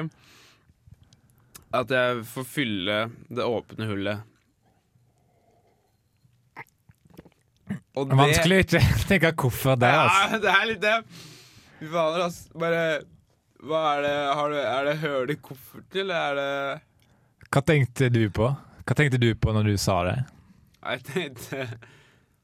at 1.71 1.91
jeg 1.95 2.23
får 2.27 2.47
fylle 2.51 2.97
det 3.31 3.45
åpne 3.47 3.87
hullet. 3.87 4.27
Og 7.95 8.07
det- 8.07 8.17
vanskelig 8.19 8.57
å 8.57 8.63
ikke 8.65 8.81
tenke 9.11 9.31
hvorfor 9.35 9.79
det. 9.79 9.91
Altså. 9.91 10.27
Ja, 10.35 10.39
det 10.45 10.51
er 10.55 10.67
litt 10.71 10.83
det. 10.83 10.97
Fy 11.79 11.87
fader, 11.91 12.23
altså. 12.27 12.59
Bare 12.59 12.83
Hva 13.61 13.81
er 13.95 14.05
det? 14.05 14.13
Har 14.39 14.49
du, 14.49 14.57
er 14.57 14.87
det 14.89 14.93
høl 15.03 15.31
i 15.33 15.37
kofferten, 15.37 16.01
eller 16.01 16.15
er 16.17 16.37
det 16.39 17.49
Hva 17.51 17.61
tenkte 17.67 18.09
du 18.13 18.23
på? 18.33 18.47
Hva 18.87 18.97
tenkte 18.97 19.19
du 19.21 19.29
på 19.37 19.53
når 19.53 19.69
du 19.69 19.75
sa 19.81 19.99
det? 20.07 20.15
Jeg 20.81 21.03
tenkte 21.11 21.65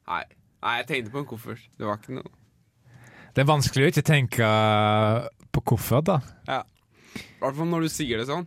Nei. 0.08 0.24
Nei, 0.62 0.74
jeg 0.82 0.88
tenkte 0.90 1.14
på 1.14 1.22
en 1.22 1.28
koffert. 1.30 1.64
Det 1.78 1.86
var 1.86 2.00
ikke 2.00 2.16
noe 2.18 2.30
Det 3.34 3.44
er 3.44 3.50
vanskelig 3.50 3.88
å 3.88 3.90
ikke 3.92 4.06
tenke 4.08 4.48
på 5.54 5.64
koffert, 5.74 6.08
da. 6.10 6.20
Ja. 6.48 6.62
I 7.18 7.42
hvert 7.42 7.58
fall 7.58 7.70
når 7.70 7.86
du 7.88 7.92
sier 7.94 8.22
det 8.22 8.28
sånn. 8.30 8.46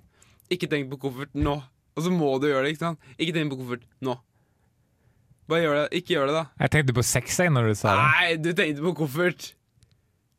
Ikke 0.51 0.69
tenk 0.71 0.89
på 0.91 0.99
koffert 1.09 1.35
nå. 1.39 1.57
Og 1.99 2.05
så 2.07 2.11
må 2.15 2.33
du 2.43 2.49
gjøre 2.51 2.67
det, 2.67 2.75
ikke 2.75 2.87
sant? 2.87 3.09
Ikke 3.19 3.35
tenk 3.37 3.53
på 3.53 3.61
koffert 3.61 3.87
nå. 4.07 4.15
Bare 5.51 5.65
gjør 5.65 5.77
det. 5.81 5.87
Ikke 5.99 6.15
gjør 6.15 6.31
det, 6.31 6.37
da. 6.39 6.45
Jeg 6.63 6.75
tenkte 6.77 6.95
på 7.01 7.05
sex 7.07 7.39
jeg 7.43 7.51
når 7.55 7.71
du 7.71 7.75
sa 7.79 7.95
det. 7.99 8.07
Nei, 8.15 8.29
du 8.43 8.51
tenkte 8.55 8.87
på 8.87 8.95
koffert. 9.03 9.51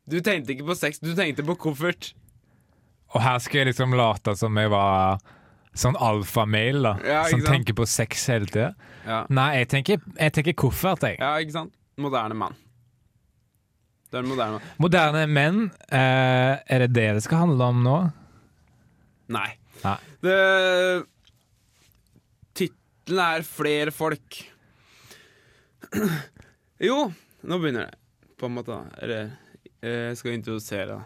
Du 0.08 0.18
tenkte 0.24 0.56
ikke 0.56 0.66
på 0.72 0.76
sex, 0.76 0.98
du 1.00 1.12
tenkte 1.16 1.44
på 1.46 1.56
koffert. 1.68 2.12
Og 3.12 3.20
her 3.22 3.38
skal 3.44 3.62
jeg 3.62 3.70
liksom 3.72 3.94
late 3.98 4.34
som 4.40 4.56
jeg 4.56 4.70
var 4.72 5.20
sånn 5.76 5.96
alfamail, 6.00 6.82
da. 6.84 6.92
Ja, 7.04 7.20
som 7.28 7.40
sant? 7.40 7.48
tenker 7.52 7.76
på 7.76 7.86
sex 7.88 8.26
hele 8.32 8.48
tida. 8.48 8.72
Ja. 9.06 9.22
Nei, 9.32 9.48
jeg 9.62 9.68
tenker, 9.72 10.02
jeg 10.18 10.34
tenker 10.36 10.56
koffert, 10.64 11.04
jeg. 11.06 11.18
ja, 11.20 11.32
ikke 11.40 11.56
sant? 11.56 11.72
Moderne 12.00 12.36
mann. 12.38 12.56
Er 14.12 14.26
moderne 14.28 14.58
mann. 14.58 14.72
Moderne 14.84 15.22
menn, 15.32 15.62
eh, 15.88 16.58
er 16.68 16.84
det 16.84 16.90
det 16.92 17.06
det 17.16 17.22
skal 17.24 17.46
handle 17.46 17.68
om 17.72 17.78
nå? 17.84 17.96
Nei. 19.32 19.48
Nei. 19.82 19.96
Det 20.22 20.36
Tittelen 22.54 23.22
er 23.24 23.42
'Flere 23.42 23.90
folk'. 23.90 24.42
jo, 26.88 26.98
nå 27.42 27.58
begynner 27.58 27.88
det, 27.88 27.96
på 28.38 28.46
en 28.46 28.54
måte. 28.60 28.76
Eller 29.00 29.32
eh, 29.82 30.12
jeg 30.12 30.20
skal 30.20 30.36
introdusere. 30.36 30.86
da. 30.92 31.00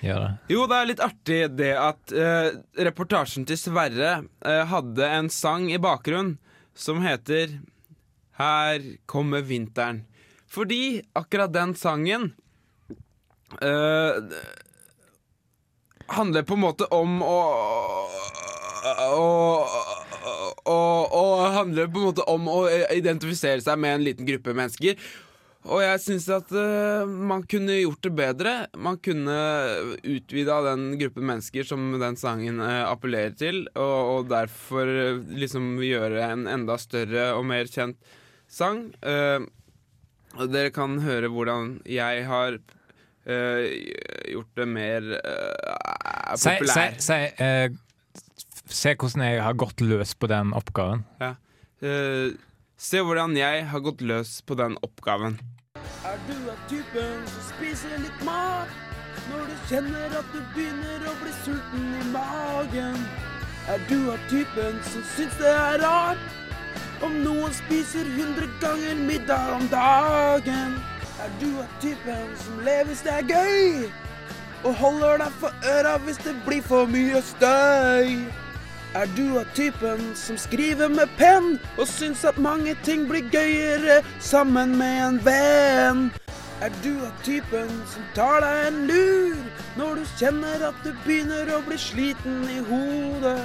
Gjør. 0.00 0.26
Jo, 0.48 0.64
det 0.70 0.76
er 0.76 0.88
litt 0.88 1.02
artig 1.04 1.40
det 1.58 1.72
at 1.76 2.12
eh, 2.16 2.54
reportasjen 2.88 3.44
til 3.48 3.58
Sverre 3.60 4.12
eh, 4.40 4.62
hadde 4.70 5.08
en 5.18 5.28
sang 5.32 5.68
i 5.72 5.80
bakgrunnen 5.80 6.38
som 6.74 7.02
heter 7.04 7.58
'Her 8.40 8.80
kommer 9.04 9.44
vinteren'. 9.44 10.06
Fordi 10.48 11.02
akkurat 11.14 11.52
den 11.52 11.74
sangen 11.76 12.32
eh, 13.60 14.12
handler 16.08 16.42
på 16.42 16.56
en 16.56 16.64
måte 16.64 16.88
om 16.90 17.20
å 17.22 17.38
og 20.70 21.40
handler 21.54 21.88
på 21.90 22.00
en 22.00 22.08
måte 22.10 22.24
om 22.30 22.48
å 22.48 22.58
identifisere 22.70 23.60
seg 23.60 23.78
med 23.78 23.94
en 23.94 24.04
liten 24.06 24.28
gruppe 24.28 24.54
mennesker. 24.56 24.96
Og 25.68 25.82
jeg 25.84 26.00
syns 26.00 26.26
at 26.32 26.52
uh, 26.56 27.04
man 27.04 27.42
kunne 27.44 27.76
gjort 27.82 28.06
det 28.06 28.12
bedre. 28.16 28.52
Man 28.80 28.96
kunne 29.04 29.36
utvida 30.08 30.56
den 30.70 30.94
gruppen 31.00 31.26
mennesker 31.28 31.68
som 31.68 31.92
den 32.00 32.16
sangen 32.16 32.62
uh, 32.64 32.88
appellerer 32.88 33.36
til, 33.36 33.66
og, 33.74 33.98
og 34.14 34.30
derfor 34.32 34.88
uh, 34.88 35.20
liksom 35.36 35.74
gjøre 35.84 36.30
en 36.30 36.46
enda 36.48 36.78
større 36.80 37.34
og 37.36 37.44
mer 37.50 37.68
kjent 37.68 38.00
sang. 38.50 38.88
Dere 39.00 40.72
kan 40.74 40.96
høre 41.04 41.28
hvordan 41.30 41.76
jeg 41.86 42.24
har 42.26 42.56
gjort 43.22 44.58
det 44.58 44.66
mer 44.66 45.06
populær. 46.34 46.96
Se, 46.98 47.18
eh, 47.38 47.70
se 48.66 48.94
hvordan 48.94 49.26
jeg 49.26 49.42
har 49.44 49.58
gått 49.58 49.84
løs 49.84 50.14
på 50.18 50.30
den 50.30 50.54
oppgaven. 50.56 51.04
Eh, 51.20 52.32
se 52.80 53.00
hvordan 53.04 53.36
jeg 53.36 53.64
har 53.68 53.82
gått 53.84 54.00
løs 54.00 54.38
på 54.48 54.56
den 54.56 54.78
oppgaven. 54.86 55.36
Er 56.08 56.16
du 56.28 56.36
av 56.48 56.60
typen 56.70 57.26
som 57.28 57.42
spiser 57.50 57.98
litt 58.00 58.22
mat 58.24 58.72
når 59.28 59.50
du 59.50 59.66
kjenner 59.68 60.16
at 60.16 60.30
du 60.32 60.40
begynner 60.54 61.04
å 61.10 61.12
bli 61.20 61.34
sulten 61.42 61.90
i 62.00 62.06
magen? 62.14 62.96
Er 63.68 63.84
du 63.90 63.98
av 64.14 64.22
typen 64.32 64.80
som 64.88 65.04
syns 65.12 65.36
det 65.42 65.52
er 65.52 65.84
rart 65.84 67.04
om 67.04 67.20
noen 67.20 67.52
spiser 67.60 68.08
100 68.16 68.48
ganger 68.64 69.04
middag 69.04 69.56
om 69.58 69.68
dagen? 69.72 70.78
Er 71.20 71.34
du 71.42 71.50
av 71.60 71.80
typen 71.84 72.36
som 72.46 72.64
ler 72.64 72.88
hvis 72.88 73.04
det 73.04 73.18
er 73.18 73.28
gøy 73.28 73.90
og 74.64 74.72
holder 74.80 75.20
deg 75.20 75.40
for 75.42 75.68
øra 75.68 75.98
hvis 76.06 76.20
det 76.24 76.38
blir 76.48 76.64
for 76.64 76.88
mye 76.88 77.20
støy? 77.34 78.39
Er 78.90 79.06
du 79.14 79.38
av 79.38 79.44
typen 79.54 80.00
som 80.18 80.34
skriver 80.34 80.88
med 80.90 81.10
penn 81.14 81.52
og 81.78 81.86
syns 81.86 82.24
at 82.26 82.40
mange 82.42 82.72
ting 82.82 83.04
blir 83.06 83.28
gøyere 83.30 84.00
sammen 84.18 84.72
med 84.80 84.96
en 85.04 85.20
venn? 85.22 86.00
Er 86.58 86.74
du 86.82 86.90
av 87.06 87.12
typen 87.22 87.70
som 87.92 88.08
tar 88.16 88.42
deg 88.42 88.64
en 88.64 88.80
lur 88.90 89.38
når 89.78 90.00
du 90.00 90.10
kjenner 90.18 90.66
at 90.72 90.82
du 90.82 90.90
begynner 91.04 91.54
å 91.54 91.60
bli 91.68 91.78
sliten 91.78 92.42
i 92.50 92.58
hodet? 92.66 93.38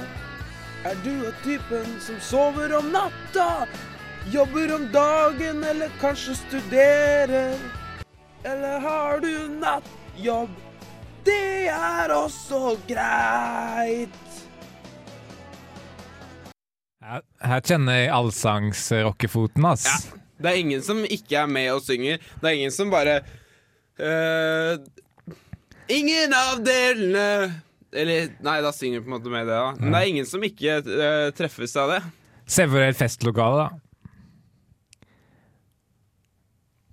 Er 0.82 0.98
du 1.06 1.14
av 1.30 1.38
typen 1.46 1.94
som 2.02 2.18
sover 2.18 2.74
om 2.80 2.90
natta, 2.90 3.70
jobber 4.34 4.74
om 4.80 4.90
dagen 4.90 5.62
eller 5.62 5.94
kanskje 6.02 6.40
studerer? 6.42 7.54
Eller 8.42 8.82
har 8.82 9.22
du 9.22 9.46
nattjobb? 9.62 10.50
Det 11.22 11.70
er 11.70 12.18
også 12.18 12.80
greit. 12.90 14.25
Her, 17.06 17.60
kjenner 17.62 18.00
jeg 18.00 18.10
allsangsrockefoten, 18.10 19.66
ass. 19.68 19.86
Ja. 19.86 20.22
Det 20.42 20.50
er 20.50 20.58
ingen 20.60 20.82
som 20.84 21.04
ikke 21.06 21.38
er 21.44 21.48
med 21.48 21.70
og 21.72 21.84
synger. 21.86 22.18
Det 22.42 22.48
er 22.50 22.56
ingen 22.58 22.74
som 22.74 22.90
bare 22.92 23.20
eh, 23.96 24.72
Ingen 25.96 26.34
av 26.36 26.58
delene 26.66 27.22
Eller 27.96 28.34
nei, 28.44 28.56
da 28.60 28.72
synger 28.74 29.00
du 29.00 29.06
på 29.06 29.08
en 29.08 29.14
måte 29.14 29.32
med 29.32 29.46
det, 29.48 29.56
da. 29.56 29.70
Men 29.78 29.94
det 29.94 30.02
er 30.02 30.10
ingen 30.10 30.28
som 30.28 30.44
ikke 30.44 30.80
eh, 30.82 31.30
treffes 31.38 31.76
av 31.80 31.94
det. 31.94 32.02
Se 32.50 32.66
for 32.66 32.82
deg 32.82 32.92
et 32.92 32.98
festlokale, 32.98 33.64
da. 33.64 33.68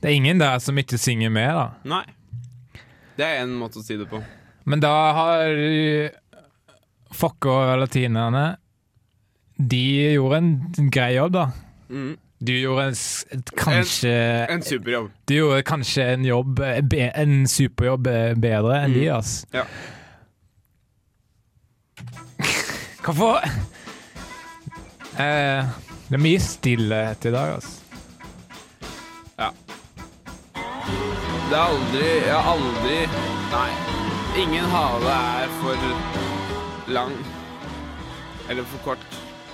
Det 0.03 0.11
er 0.11 0.17
ingen 0.21 0.39
der 0.39 0.61
som 0.63 0.77
ikke 0.79 0.99
synger 1.01 1.33
med, 1.33 1.51
da. 1.57 1.67
Nei. 1.89 2.05
Det 3.17 3.25
er 3.27 3.43
én 3.43 3.51
måte 3.59 3.81
å 3.81 3.85
si 3.85 3.97
det 3.99 4.07
på. 4.11 4.21
Men 4.69 4.81
da 4.83 4.93
har 5.17 5.51
Fokke 7.13 7.51
og 7.51 7.75
latinerne 7.83 8.45
De 9.57 10.13
gjorde 10.13 10.37
en 10.37 10.89
grei 10.91 11.15
jobb, 11.15 11.33
da. 11.33 11.47
Mm. 11.89 12.15
Du 12.43 12.51
gjorde 12.59 12.83
en, 12.89 13.43
kanskje 13.55 14.11
En 14.51 14.63
superjobb. 14.65 15.11
Du 15.29 15.33
gjorde 15.37 15.61
kanskje 15.63 16.03
en 16.17 16.25
jobb 16.27 16.59
En 16.59 17.45
superjobb 17.47 18.07
eh, 18.11 18.33
bedre 18.35 18.81
enn 18.83 18.93
de, 18.97 19.05
Mm. 19.07 19.15
ass. 19.15 19.45
Ja. 19.53 19.63
Hvorfor 23.03 23.39
eh, 25.19 25.63
Det 26.09 26.17
er 26.17 26.23
mye 26.23 26.39
stillhet 26.43 27.25
i 27.25 27.31
dag, 27.31 27.55
ass. 27.59 27.79
Det 31.49 31.59
er 31.59 31.63
aldri 31.69 32.07
Jeg 32.25 32.33
har 32.33 32.49
aldri 32.57 32.97
Nei. 33.53 33.71
Ingen 34.43 34.65
hale 34.73 35.15
er 35.43 35.51
for 35.61 35.77
lang 36.91 37.13
eller 38.49 38.65
for 38.67 38.81
kort 38.83 39.03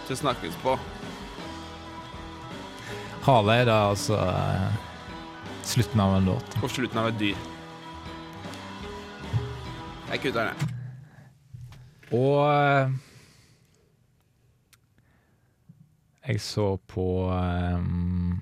til 0.09 0.17
snakkes 0.17 0.55
på. 0.63 0.73
Hale 3.27 3.59
er 3.61 3.67
da 3.69 3.77
altså 3.91 4.17
eh, 4.17 4.79
slutten 5.69 6.01
av 6.01 6.15
en 6.17 6.31
låt. 6.31 6.57
Og 6.63 6.71
slutten 6.73 6.97
av 6.97 7.11
et 7.11 7.19
dyr. 7.19 7.45
Jeg 10.09 10.23
kutter 10.23 10.49
den. 10.49 10.73
Og 12.17 12.41
eh, 12.49 12.97
Jeg 16.29 16.41
så 16.45 16.75
på 16.85 17.03
um, 17.33 18.41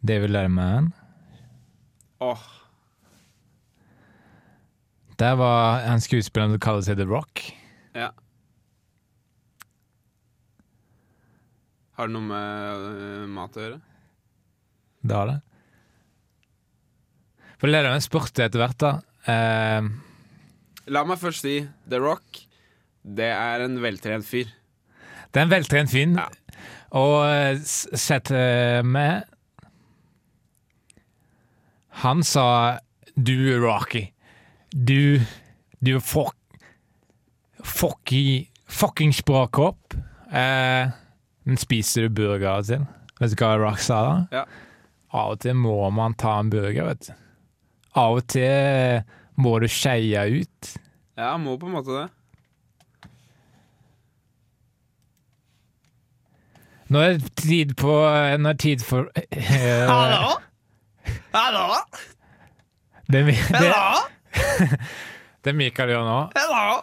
David 0.00 0.32
Lerman. 0.32 0.92
Åh. 2.24 2.46
Der 5.18 5.36
var 5.36 5.84
en 5.92 6.00
skuespiller 6.00 6.48
som 6.48 6.60
kaller 6.60 6.80
seg 6.86 6.96
The 6.96 7.04
Rock. 7.08 7.44
Ja. 7.94 8.10
Har 11.94 12.08
det 12.10 12.14
noe 12.16 12.26
med 12.26 12.86
øh, 12.90 13.26
mat 13.30 13.54
å 13.58 13.62
gjøre? 13.62 13.80
Det 15.04 15.14
har 15.18 15.28
det. 15.30 15.36
For 17.60 17.70
det 17.70 17.78
er 17.78 17.86
jo 17.88 17.94
en 17.96 18.04
sport 18.04 18.40
etter 18.42 18.60
hvert, 18.60 18.80
da. 18.82 18.90
Eh, 19.30 19.86
La 20.92 21.04
meg 21.08 21.20
først 21.22 21.44
si 21.46 21.54
The 21.88 22.00
Rock. 22.02 22.42
Det 23.04 23.30
er 23.30 23.62
en 23.66 23.78
veltrent 23.84 24.26
fyr. 24.26 24.50
det 25.30 25.40
er 25.40 25.46
en 25.46 25.52
veltrent 25.52 25.92
fyr. 25.92 26.16
Ja. 26.18 26.26
Og 26.98 27.16
eh, 27.28 27.62
sett 27.64 28.30
eh, 28.34 28.80
med 28.86 29.24
Han 32.02 32.22
sa 32.26 32.78
Du, 33.16 33.34
Rocky. 33.62 34.08
Du 34.70 35.20
Du 35.80 35.98
fuck... 36.00 36.34
Fucky 37.64 38.48
Fuckings 38.68 39.20
bra 39.24 39.46
kopp. 39.52 39.94
Eh, 40.32 40.88
men 41.44 41.60
spiser 41.60 42.06
du 42.08 42.14
burgeren 42.20 42.64
sin? 42.64 42.86
Vet 43.20 43.34
du 43.34 43.40
hva 43.44 43.54
Rock 43.60 43.78
sa 43.84 43.98
da? 44.06 44.14
Ja. 44.40 44.44
Av 45.14 45.34
og 45.36 45.42
til 45.44 45.54
må 45.54 45.76
man 45.94 46.16
ta 46.18 46.38
en 46.40 46.48
burger, 46.50 46.88
vet 46.90 47.06
du. 47.06 47.12
Av 48.00 48.16
og 48.18 48.24
til 48.32 49.04
må 49.38 49.52
du 49.62 49.68
skeie 49.70 50.24
ut. 50.40 50.72
Ja, 51.20 51.36
må 51.38 51.54
på 51.60 51.68
en 51.70 51.76
måte 51.76 51.94
det. 51.94 52.08
Nå 56.92 57.00
er 57.00 57.14
det 57.18 57.30
tid 57.40 57.70
på 57.80 57.92
Nå 57.94 58.50
er 58.50 58.52
det 58.52 58.58
tid 58.60 58.82
for 58.84 59.06
eh, 59.16 59.86
Hallo? 59.88 60.34
Hallo? 61.34 61.78
Det, 63.08 63.22
mi- 63.24 63.46
det, 63.52 63.70
det 65.44 65.54
Mikael 65.56 65.94
gjør 65.94 66.04
nå 66.08 66.18
Hallo? 66.36 66.76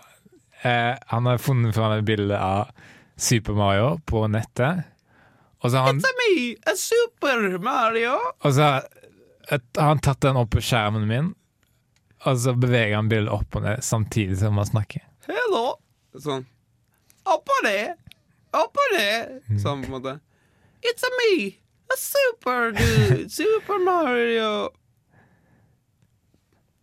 Eh, 0.64 0.96
Han 1.08 1.26
har 1.26 1.38
funnet 1.38 1.76
fram 1.76 1.92
et 2.00 2.06
bilde 2.06 2.38
av 2.40 2.72
Super 3.18 3.54
Mario 3.54 3.98
på 4.06 4.24
nettet. 4.32 4.84
Og 5.62 5.70
så 5.72 5.78
har 5.78 5.86
han, 5.92 6.00
It's 6.00 6.10
a 6.10 6.16
me, 6.22 6.56
a 6.66 6.76
Super 6.76 7.58
Mario. 7.62 8.16
og 8.42 8.54
så 8.54 8.62
har 8.62 8.88
et- 9.52 9.78
har 9.78 9.88
han 9.92 10.00
tatt 10.00 10.20
den 10.22 10.38
opp 10.38 10.50
på 10.56 10.62
skjermen 10.62 11.06
min, 11.08 11.34
og 12.26 12.38
så 12.38 12.54
beveger 12.58 12.96
han 12.96 13.10
bildet 13.10 13.30
opp 13.34 13.56
og 13.56 13.64
ned 13.64 13.80
samtidig 13.84 14.38
som 14.40 14.58
han 14.58 14.66
snakker. 14.66 15.02
Hello. 15.28 15.76
Sånn. 16.18 16.46
Oppå 17.26 17.58
det. 17.64 17.96
Oppå 18.54 18.84
det. 18.98 19.42
Sånn 19.62 19.84
på 19.84 19.92
en 19.92 20.02
måte. 20.02 20.20
It's 20.84 21.04
a 21.06 21.12
me, 21.20 21.58
a 21.92 21.96
super 21.98 22.72
dude, 22.72 23.30
Super 23.38 23.78
Mario. 23.86 24.70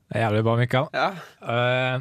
Det 0.09 0.17
er 0.17 0.23
jævlig 0.31 0.45
bra, 0.47 0.55
Mikael. 0.57 0.87
Ja. 0.95 1.09
Eh, 1.43 2.01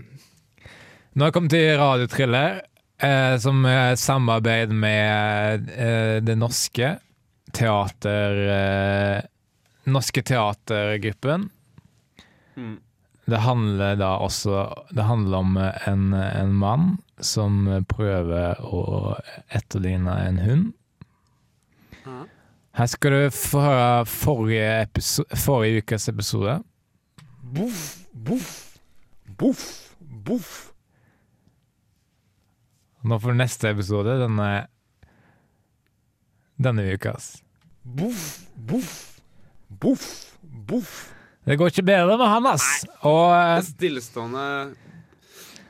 nå 1.18 1.26
har 1.26 1.32
jeg 1.32 1.34
kommet 1.34 1.54
til 1.56 1.80
Radiotriller, 1.80 2.58
eh, 3.02 3.36
som 3.42 3.64
er 3.66 3.96
samarbeid 3.98 4.70
med 4.70 5.72
eh, 5.74 6.18
det 6.22 6.36
norske 6.38 6.92
teater... 7.58 8.42
Eh, 8.54 9.24
norske 9.90 10.22
teatergruppen. 10.22 11.48
Mm. 12.54 12.76
Det 13.26 13.40
handler 13.44 13.98
da 14.00 14.12
også 14.24 14.62
Det 14.92 15.04
handler 15.08 15.38
om 15.38 15.58
en, 15.58 16.14
en 16.14 16.54
mann 16.54 16.86
som 17.18 17.66
prøver 17.90 18.62
å 18.62 19.18
etterligne 19.50 20.14
en 20.22 20.40
hund. 20.46 20.70
Mm. 22.06 22.24
Her 22.78 22.94
skal 22.94 23.18
du 23.18 23.34
få 23.34 23.66
høre 23.66 24.06
forrige, 24.06 24.70
episo 24.86 25.26
forrige 25.34 25.82
ukes 25.82 26.10
episode. 26.14 26.60
Boff, 27.42 27.86
boff, 28.14 28.58
boff, 29.34 29.70
boff. 29.98 30.67
Nå 33.08 33.20
får 33.24 33.38
neste 33.40 33.72
episode. 33.72 34.18
Denne 34.22 34.50
denne 36.58 36.82
ukas. 36.94 37.44
Boff, 37.84 38.40
boff, 38.56 39.22
boff, 39.68 40.36
boff. 40.42 41.14
Det 41.46 41.56
går 41.56 41.72
ikke 41.72 41.86
bedre 41.88 42.18
med 42.18 42.28
han, 42.28 42.48
ass. 42.50 42.66
Og 43.06 43.30
Det 43.32 43.38
eh, 43.38 43.54
er 43.54 43.66
stillestående 43.70 44.46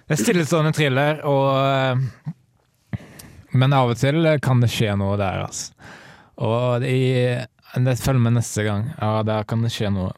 det 0.07 0.15
er 0.15 0.21
stillestående 0.21 0.71
thriller, 0.71 1.17
og 1.27 1.49
eh, 1.59 3.01
Men 3.59 3.73
av 3.75 3.91
og 3.91 3.97
til 3.99 4.23
kan 4.39 4.61
det 4.63 4.69
skje 4.71 4.93
noe 4.95 5.17
der, 5.19 5.43
ass. 5.43 5.73
Og 6.39 6.85
i, 6.87 7.35
det 7.75 7.97
følger 7.99 8.23
med 8.23 8.37
neste 8.37 8.63
gang. 8.63 8.85
Ja, 8.95 9.23
der 9.27 9.43
kan 9.49 9.65
det 9.65 9.73
skje 9.75 9.91
noe. 9.91 10.13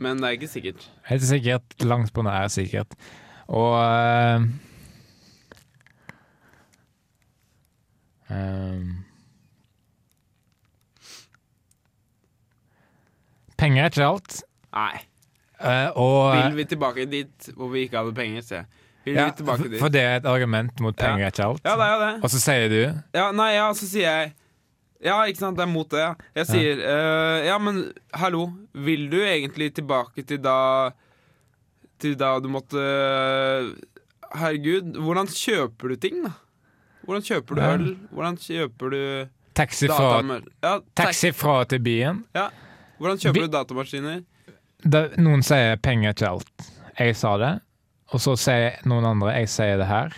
Men 0.00 0.22
det 0.22 0.28
er 0.28 0.38
ikke 0.38 0.50
sikkert. 0.52 0.86
Helt 1.10 1.26
sikkert. 1.26 1.76
Langt 1.82 2.12
på 2.14 2.22
nær 2.24 2.48
sikkert. 2.52 2.94
Og 3.48 3.74
eh, 8.30 8.38
ehm, 8.38 8.88
Penger 13.58 13.82
er 13.82 13.90
ikke 13.90 14.06
alt. 14.06 14.42
Nei. 14.74 14.98
Uh, 15.58 15.88
og 15.98 16.18
Vil 16.36 16.60
vi 16.60 16.64
tilbake 16.70 17.06
dit 17.10 17.48
hvor 17.56 17.72
vi 17.72 17.86
ikke 17.88 17.98
hadde 17.98 18.14
penger, 18.14 18.44
se. 18.46 18.60
Vil 19.02 19.16
ja, 19.18 19.24
vi 19.26 19.38
tilbake 19.40 19.64
dit? 19.72 19.78
for 19.80 19.90
det 19.90 20.02
er 20.04 20.20
et 20.20 20.28
argument 20.30 20.80
mot 20.84 20.94
penger 20.94 21.24
er 21.26 21.32
ikke 21.32 21.48
alt. 21.48 21.64
Ja, 21.66 21.74
det 21.80 21.88
er 21.88 22.04
det. 22.04 22.12
Og 22.22 22.30
så 22.30 22.42
sier 22.42 22.68
du 22.70 22.78
Ja, 23.16 23.24
nei, 23.34 23.48
ja, 23.56 23.66
så 23.74 23.88
sier 23.88 24.06
jeg 24.06 24.34
Ja, 25.02 25.16
ikke 25.30 25.42
sant, 25.42 25.58
det 25.58 25.64
er 25.64 25.70
mot 25.70 25.90
det. 25.90 25.98
ja. 26.04 26.12
Jeg 26.38 26.46
sier 26.52 26.82
eh, 26.82 27.46
Ja, 27.48 27.58
men 27.62 27.88
hallo, 28.14 28.48
vil 28.74 29.08
du 29.10 29.18
egentlig 29.22 29.72
tilbake 29.74 30.22
til 30.22 30.42
da 30.44 30.90
Til 31.98 32.14
da 32.18 32.36
du 32.38 32.50
måtte 32.52 32.78
Herregud, 34.38 34.94
hvordan 35.02 35.30
kjøper 35.32 35.94
du 35.94 35.96
ting, 35.96 36.22
da? 36.26 36.34
Hvordan 37.08 37.24
kjøper 37.24 37.54
du 37.56 37.60
Ja. 37.62 37.70
øl? 37.74 37.86
Hvordan 38.12 38.36
kjøper 38.36 38.90
du 38.92 39.28
taxi 39.56 39.88
fra, 39.88 40.22
ja, 40.62 40.74
taxi. 40.94 41.30
fra 41.32 41.64
til 41.64 41.80
byen. 41.80 42.24
Ja. 42.36 42.48
Hvordan 43.00 43.16
kjøper 43.18 43.40
Vi- 43.40 43.46
du 43.46 43.48
datamaskiner? 43.56 44.24
Da, 44.84 45.08
noen 45.16 45.42
sier 45.42 45.76
penger 45.82 46.12
til 46.12 46.26
alt. 46.26 46.68
Jeg 46.98 47.16
sa 47.16 47.36
det. 47.38 47.60
Og 48.12 48.20
så 48.20 48.36
sier 48.36 48.76
noen 48.84 49.04
andre 49.04 49.32
jeg 49.38 49.48
sier 49.48 49.76
det 49.78 49.86
her. 49.86 50.12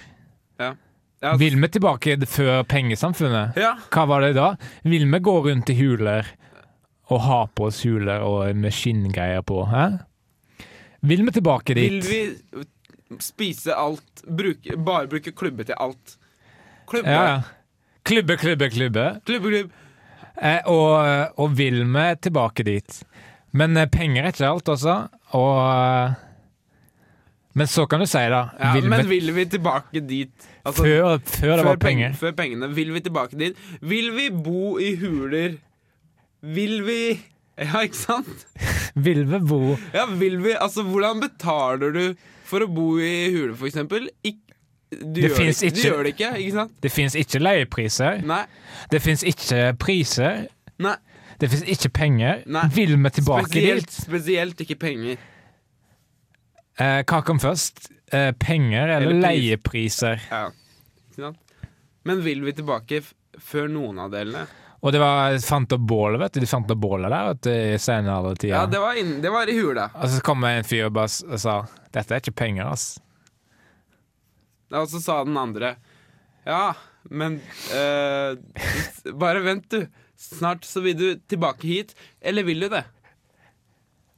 Ja, 1.22 1.36
Vil 1.36 1.60
vi 1.60 1.68
tilbake 1.68 2.16
før 2.26 2.62
pengesamfunnet? 2.64 3.54
ja, 3.56 3.74
Hva 3.92 4.06
var 4.08 4.20
det 4.22 4.34
da? 4.36 4.54
Vil 4.84 5.04
vi 5.10 5.18
gå 5.18 5.34
rundt 5.44 5.68
i 5.68 5.74
huler 5.76 6.24
og 7.10 7.20
ha 7.20 7.46
på 7.46 7.66
oss 7.66 7.82
huler 7.82 8.22
og 8.24 8.56
med 8.56 8.72
skinngreier 8.72 9.42
på? 9.42 9.66
Hæ? 9.68 9.98
Vil 11.02 11.22
vi 11.26 11.30
tilbake 11.30 11.74
dit? 11.74 11.90
Vil 11.92 12.00
vi 12.00 13.18
spise 13.20 13.74
alt 13.76 14.22
bruke, 14.26 14.76
Bare 14.82 15.06
bruke 15.08 15.32
klubbe 15.32 15.64
til 15.64 15.74
alt? 15.78 16.16
Klubbe, 16.90 17.10
Ja. 17.14 17.42
Klubbe, 18.04 18.36
klubbe, 18.40 18.68
klubbe. 18.72 19.04
klubbe, 19.26 19.50
klubbe. 19.52 19.70
Eh, 20.40 20.62
og, 20.72 21.36
og 21.38 21.52
vil 21.58 21.82
vi 21.84 22.04
tilbake 22.24 22.64
dit? 22.64 23.02
Men 23.52 23.76
eh, 23.76 23.86
penger 23.92 24.24
er 24.24 24.32
ikke 24.32 24.48
alt, 24.48 24.68
også. 24.72 24.94
Og 25.36 25.58
eh, 25.68 26.14
Men 27.58 27.66
så 27.66 27.84
kan 27.90 28.00
du 28.00 28.06
si, 28.06 28.20
da 28.30 28.44
Ja, 28.58 28.72
vil 28.76 28.86
men 28.88 29.02
vi, 29.08 29.18
vil 29.20 29.34
vi 29.34 29.44
tilbake 29.52 30.00
dit? 30.06 30.46
Altså, 30.64 30.84
før, 30.86 31.18
før 31.26 31.56
det 31.58 31.64
var 31.66 31.76
peng- 31.76 31.86
penger. 31.86 32.12
Før 32.20 32.32
pengene. 32.38 32.68
Vil 32.76 32.92
vi 32.94 33.00
tilbake 33.06 33.38
dit? 33.40 33.58
Vil 33.82 34.12
vi 34.16 34.28
bo 34.30 34.78
i 34.78 34.92
huler? 35.00 35.58
Vil 36.42 36.80
vi 36.86 37.00
Ja, 37.60 37.82
ikke 37.84 37.98
sant? 37.98 38.46
Vil 38.96 39.26
vi 39.28 39.38
bo 39.44 39.74
Ja, 39.92 40.06
vil 40.16 40.38
vi 40.40 40.54
Altså, 40.56 40.82
hvordan 40.86 41.20
betaler 41.20 41.92
du 41.92 42.04
for 42.48 42.64
å 42.64 42.70
bo 42.72 42.94
i 42.98 43.28
hule, 43.34 43.52
for 43.58 43.68
eksempel? 43.68 44.08
Ik 44.26 44.38
du, 44.90 44.96
Det 45.20 45.30
gjør 45.30 45.36
det, 45.38 45.56
ikke- 45.62 45.74
du 45.74 45.80
gjør 45.88 46.02
det 46.02 46.12
ikke, 46.14 46.30
ikke 46.42 46.52
sant? 46.56 46.72
Det 46.82 46.90
fins 46.92 47.14
ikke 47.14 47.38
leiepriser. 47.40 48.22
Nei. 48.26 48.44
Det 48.90 49.00
fins 49.02 49.22
ikke 49.22 49.60
priser. 49.78 50.46
Nei. 50.78 50.96
Det 51.40 51.48
fins 51.50 51.62
ikke 51.62 51.88
penger. 51.94 52.42
Nei. 52.46 52.66
Vil 52.74 52.96
vi 52.96 53.10
tilbake 53.10 53.46
Spesielt, 53.48 53.86
dit? 53.86 53.92
spesielt 54.04 54.60
ikke 54.60 54.78
penger. 54.82 55.16
Eh, 56.80 57.02
hva 57.04 57.20
kom 57.24 57.38
først? 57.40 57.90
Eh, 58.12 58.32
penger 58.32 58.88
eller, 58.96 59.10
Eller 59.10 59.28
leiepriser? 59.28 60.20
Ja? 60.30 60.50
Men 62.04 62.22
vil 62.24 62.40
vi 62.42 62.52
tilbake 62.56 63.02
før 63.38 63.68
noen 63.70 63.98
av 64.00 64.10
delene? 64.10 64.46
Og 64.82 64.92
det 64.94 65.00
var 65.02 65.36
fant 65.44 65.72
opp 65.76 65.82
bålet, 65.84 66.18
vet 66.22 66.32
du. 66.32 66.40
De 66.40 66.48
fant 66.48 66.70
opp 66.72 66.80
bålet 66.80 67.12
der 67.12 67.26
vet 67.28 67.40
du, 67.44 67.50
i 67.52 67.76
senere 67.78 68.32
tida. 68.40 68.54
Ja, 68.62 68.66
det 68.66 68.80
var, 68.80 68.96
inn, 68.96 69.18
det 69.20 69.30
var 69.30 69.46
i 69.52 69.56
hula. 69.58 69.90
Og 69.94 70.08
så 70.08 70.22
kom 70.24 70.40
det 70.46 70.54
en 70.56 70.64
fyr 70.64 70.86
og 70.88 70.94
bare 70.96 71.38
sa 71.38 71.58
dette 71.92 72.16
er 72.16 72.22
ikke 72.24 72.34
penger, 72.40 72.70
ass. 72.72 72.94
Og 74.70 74.86
så 74.90 75.00
sa 75.02 75.18
den 75.26 75.38
andre 75.40 75.74
Ja, 76.46 76.74
men 77.10 77.40
eh, 77.74 78.38
Bare 79.18 79.42
vent, 79.44 79.70
du. 79.72 79.86
Snart 80.20 80.66
så 80.68 80.82
vil 80.84 80.96
du 80.98 81.06
tilbake 81.32 81.66
hit. 81.66 81.94
Eller 82.20 82.44
vil 82.44 82.60
du 82.60 82.68
det? 82.72 82.84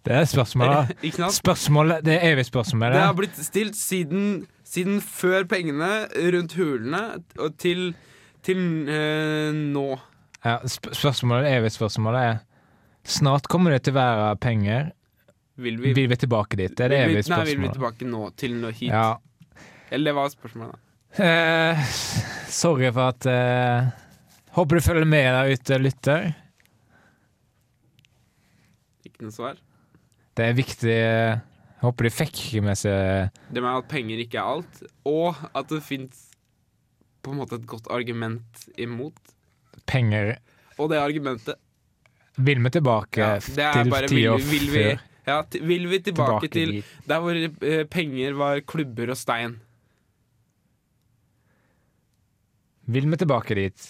Det 0.03 0.17
er 0.19 0.25
spørsmålet. 0.27 0.97
Spørsmålet, 1.43 2.05
Det 2.05 2.17
er 2.17 2.33
evig 2.33 2.47
spørsmål. 2.49 2.93
Det 2.93 3.05
har 3.05 3.15
blitt 3.15 3.38
stilt 3.38 3.79
siden, 3.79 4.49
siden 4.67 4.99
før 5.01 5.47
pengene, 5.47 6.09
rundt 6.35 6.57
hulene, 6.59 7.03
og 7.38 7.55
til, 7.62 7.93
til 8.43 8.59
eh, 8.91 9.55
nå. 9.55 9.87
Ja, 10.43 10.57
sp 10.67 10.91
spørsmålet, 10.91 11.53
evig 11.55 11.71
spørsmålet 11.71 12.33
er 12.33 12.41
Snart 13.07 13.49
kommer 13.51 13.75
det 13.75 13.85
til 13.87 13.95
å 13.95 13.99
være 13.99 14.27
penger. 14.43 14.91
Vil 15.62 15.79
vi, 15.83 15.91
Vil 15.95 16.11
vi 16.11 16.19
tilbake 16.19 16.59
dit? 16.59 16.75
Det 16.79 16.85
er 16.87 16.93
det 16.93 16.99
evige 17.05 17.23
spørsmålet. 17.27 17.47
Nei, 17.47 17.55
vil 17.55 17.62
vi 17.62 17.73
tilbake 17.77 18.11
nå, 18.11 18.21
til 18.38 18.55
nå 18.59 18.71
hit? 18.75 18.91
Ja. 18.91 19.09
Eller 19.92 20.11
det 20.11 20.16
var 20.16 20.31
spørsmålet. 20.33 20.78
Eh, 21.20 21.83
sorry 22.62 22.88
for 22.96 23.11
at 23.12 23.26
eh, 23.28 23.90
Håper 24.57 24.78
du 24.81 24.85
følger 24.85 25.09
med 25.09 25.26
der 25.33 25.52
ute, 25.52 25.78
lytter. 25.81 26.31
Ikke 29.07 29.24
noe 29.26 29.35
svar. 29.35 29.59
Det 30.37 30.46
er 30.48 30.55
viktig 30.57 30.92
eh, 30.96 31.40
Håper 31.83 32.07
de 32.09 32.12
fikk 32.14 32.38
med 32.64 32.78
seg 32.78 33.33
Det 33.52 33.61
med 33.61 33.72
at 33.83 33.88
penger 33.90 34.20
ikke 34.22 34.38
er 34.40 34.52
alt, 34.57 34.83
og 35.09 35.40
at 35.59 35.68
det 35.72 35.81
fins 35.85 36.28
på 37.22 37.33
en 37.35 37.40
måte 37.42 37.59
et 37.59 37.66
godt 37.70 37.88
argument 37.94 38.64
imot. 38.81 39.18
penger. 39.87 40.37
Og 40.78 40.88
det 40.90 40.98
argumentet 41.02 41.59
Vil 42.38 42.62
vi 42.64 42.70
tilbake 42.74 43.20
ja, 43.20 43.37
til 43.42 44.33
vil, 44.38 44.38
vi, 44.48 44.62
før? 44.72 45.02
ja, 45.28 45.37
vil 45.61 45.88
vi 45.90 45.98
tilbake, 45.98 46.46
Tilbake 46.46 46.48
til 46.55 46.72
dit. 46.78 46.94
der 47.09 47.20
hvor 47.20 47.37
eh, 47.37 47.85
penger 47.90 48.33
var 48.38 48.61
klubber 48.66 49.11
og 49.12 49.16
stein? 49.20 49.59
Vil 52.87 53.11
vi 53.11 53.16
tilbake 53.16 53.55
dit? 53.55 53.88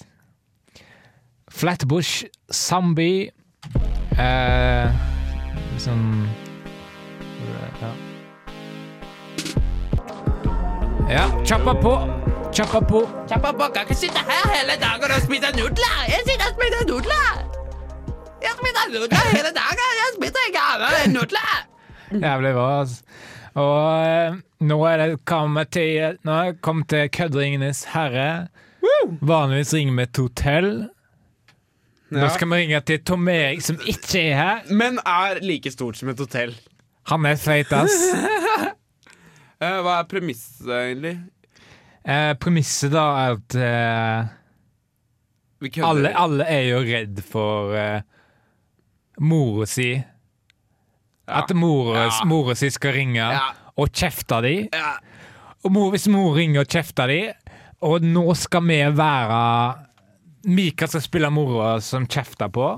Flatbush, 1.52 2.24
Zombie 2.52 3.30
eh, 4.20 4.88
Sånn 5.80 6.28
Ja. 7.82 7.90
Ja, 11.10 11.24
kjappa 11.44 11.72
på! 11.82 11.92
Kjappa 12.54 12.80
på! 12.86 13.00
Kjappa 13.28 13.50
på, 13.58 13.66
kan 13.74 13.88
ikke 13.88 13.96
sitte 13.98 14.20
her 14.22 14.44
hele 14.52 14.76
dagen 14.80 15.10
og 15.10 15.24
spise 15.24 15.50
nudler! 15.56 15.96
Jeg 16.08 16.22
sitter 16.28 16.46
og 16.46 16.54
spiser 16.54 16.86
nudler! 16.88 17.40
Jeg 18.44 18.54
spiser 18.60 18.92
nudler 18.94 19.26
hele 19.32 19.52
dagen! 19.56 19.96
Jeg 19.98 20.14
spiser 20.14 20.46
ikke 20.52 20.62
annet 20.76 21.12
nudler! 21.16 21.56
Jævlig 22.12 22.52
bra, 22.54 22.68
altså. 22.84 23.02
Og 23.58 24.06
eh, 24.06 24.38
nå 24.64 24.78
er 24.88 25.02
det 25.02 25.08
kommet 25.28 25.72
til 25.74 26.16
Nå 26.24 26.36
er 26.38 26.52
det 26.52 26.62
kommet 26.64 26.88
til 26.92 27.10
Kødringenes 27.12 27.82
herre. 27.92 28.28
Vanligvis 29.22 29.72
ringer 29.76 29.96
vi 29.98 30.02
et 30.06 30.16
hotell. 30.22 30.70
Nå 32.12 32.28
skal 32.34 32.48
vi 32.50 32.58
ringe 32.60 32.80
til 32.84 32.98
Tom 33.08 33.28
Erik, 33.32 33.62
som 33.64 33.78
ikke 33.88 34.20
er 34.20 34.34
her. 34.36 34.62
Men 34.76 34.98
er 35.08 35.38
like 35.44 35.70
stort 35.72 35.96
som 35.96 36.10
et 36.12 36.18
hotell. 36.20 36.52
Han 37.10 37.24
er 37.26 37.36
feit, 37.40 37.72
ass. 37.72 37.96
Eh, 39.62 39.76
hva 39.78 40.00
er 40.00 40.06
premisset, 40.10 40.66
egentlig? 40.66 41.12
Eh, 42.02 42.32
premisset 42.42 42.90
da 42.90 43.02
er 43.20 43.36
at 43.36 43.54
eh, 43.54 44.32
Vi 45.62 45.70
kødder. 45.70 45.86
alle, 45.86 46.10
alle 46.18 46.46
er 46.50 46.64
jo 46.66 46.80
redd 46.82 47.20
for 47.22 47.70
eh, 47.78 48.00
mora 49.22 49.68
si. 49.70 49.86
At 51.30 51.54
mora, 51.54 52.08
Ja. 52.08 52.24
mora 52.26 52.56
si 52.58 52.72
skal 52.74 52.96
ringe 52.98 53.22
Ja. 53.22 53.52
og 53.78 53.92
kjefte 53.94 54.40
de. 54.42 54.54
Ja. 54.74 54.96
Og 55.62 55.70
mor, 55.76 55.92
hvis 55.94 56.08
mor 56.10 56.34
ringer 56.34 56.64
og 56.66 56.74
kjefter 56.74 57.06
de, 57.06 57.20
og 57.82 58.04
nå 58.06 58.24
skal 58.38 58.64
vi 58.68 58.80
være 58.96 59.40
Mikael 60.52 60.90
skal 60.90 61.04
spille 61.04 61.30
mora 61.30 61.76
som 61.84 62.06
kjefter 62.10 62.50
på. 62.52 62.68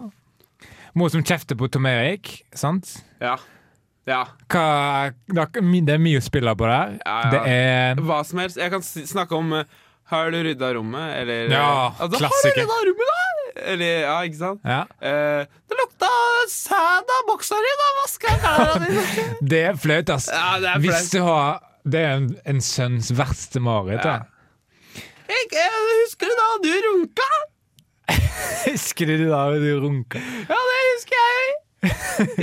Mor 0.94 1.10
som 1.10 1.24
kjefter 1.24 1.56
på 1.58 1.68
Tom 1.72 1.88
Erik, 1.90 2.38
sant? 2.54 2.98
ja. 3.22 3.38
Ja. 4.04 4.20
Hva, 4.52 5.14
det 5.32 5.94
er 5.94 6.00
mye 6.02 6.20
å 6.20 6.24
spille 6.24 6.52
på 6.60 6.66
der. 6.68 6.98
Ja, 7.00 7.14
ja. 7.24 7.30
Det 7.32 7.38
er 7.48 8.02
Hva 8.04 8.18
som 8.28 8.42
helst. 8.42 8.58
Jeg 8.60 8.72
kan 8.74 8.84
snakke 8.84 9.38
om 9.38 9.54
eh, 9.56 9.70
Har 10.12 10.28
du 10.28 10.42
rydda 10.44 10.74
rommet? 10.76 11.14
Eller 11.22 11.48
Ja, 11.48 11.94
altså, 11.96 12.20
klassiker. 12.20 12.66
Har 12.68 12.84
du 12.84 12.90
rydda 12.90 12.90
rommet, 12.90 13.14
da? 13.14 13.62
Eller, 13.72 13.94
ja, 14.02 14.18
ikke 14.28 14.40
sant? 14.42 14.60
Ja. 14.66 14.82
Uh, 15.00 15.46
det 15.70 15.78
lukta 15.78 16.10
sæd 16.52 17.12
av 17.16 17.24
boksa 17.30 17.60
di 17.64 17.72
da 17.80 17.90
vaska. 18.02 18.34
Det 19.54 19.60
er 19.70 19.78
flaut, 19.80 20.12
ass. 20.18 20.28
Ja, 20.28 20.58
det 20.60 20.72
er 20.74 20.82
Hvis 20.84 21.08
du 21.14 21.20
har 21.24 21.62
Det 21.86 22.00
er 22.02 22.16
en, 22.18 22.28
en 22.44 22.60
sønns 22.64 23.08
verste 23.16 23.62
mareritt. 23.62 24.04
Ja. 24.04 24.33
Jeg, 25.28 25.46
jeg 25.56 25.84
husker 26.04 26.30
du 26.30 26.34
da 26.40 26.48
du 26.64 26.72
runka? 26.88 27.28
Husker 28.68 29.08
du 29.08 29.22
da 29.30 29.42
du 29.56 29.70
runka? 29.80 30.20
Ja, 30.20 30.58
det 30.70 30.80
husker 30.90 31.22
jeg. 31.22 31.54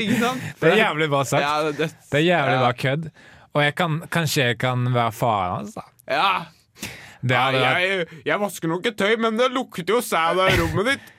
ikke 0.02 0.18
sant? 0.22 0.48
Det 0.62 0.72
er 0.72 0.80
jævlig 0.82 1.08
bra 1.12 1.22
sagt. 1.30 1.44
Ja, 1.46 1.54
det, 1.68 1.76
det, 1.78 1.90
Det 2.12 2.18
er 2.20 2.26
jævlig 2.26 2.56
ja. 2.58 2.64
bra 2.64 2.72
kødd. 2.86 3.08
Og 3.52 3.64
jeg 3.66 3.76
kan, 3.78 4.00
kanskje 4.14 4.46
jeg 4.52 4.58
kan 4.64 4.86
være 4.96 5.12
faren 5.14 5.56
hans, 5.60 5.76
da. 5.78 5.86
Ja. 6.10 6.32
Det 7.22 7.36
Ja, 7.36 7.42
hadde 7.52 7.62
jeg, 7.62 8.06
jeg 8.26 8.40
vasker 8.42 8.72
nok 8.72 8.86
et 8.90 8.98
tøy, 8.98 9.16
men 9.22 9.38
det 9.38 9.52
lukter 9.54 9.86
jo 9.94 10.00
sæd 10.02 10.40
av 10.42 10.50
rommet 10.58 10.88
ditt. 10.94 11.12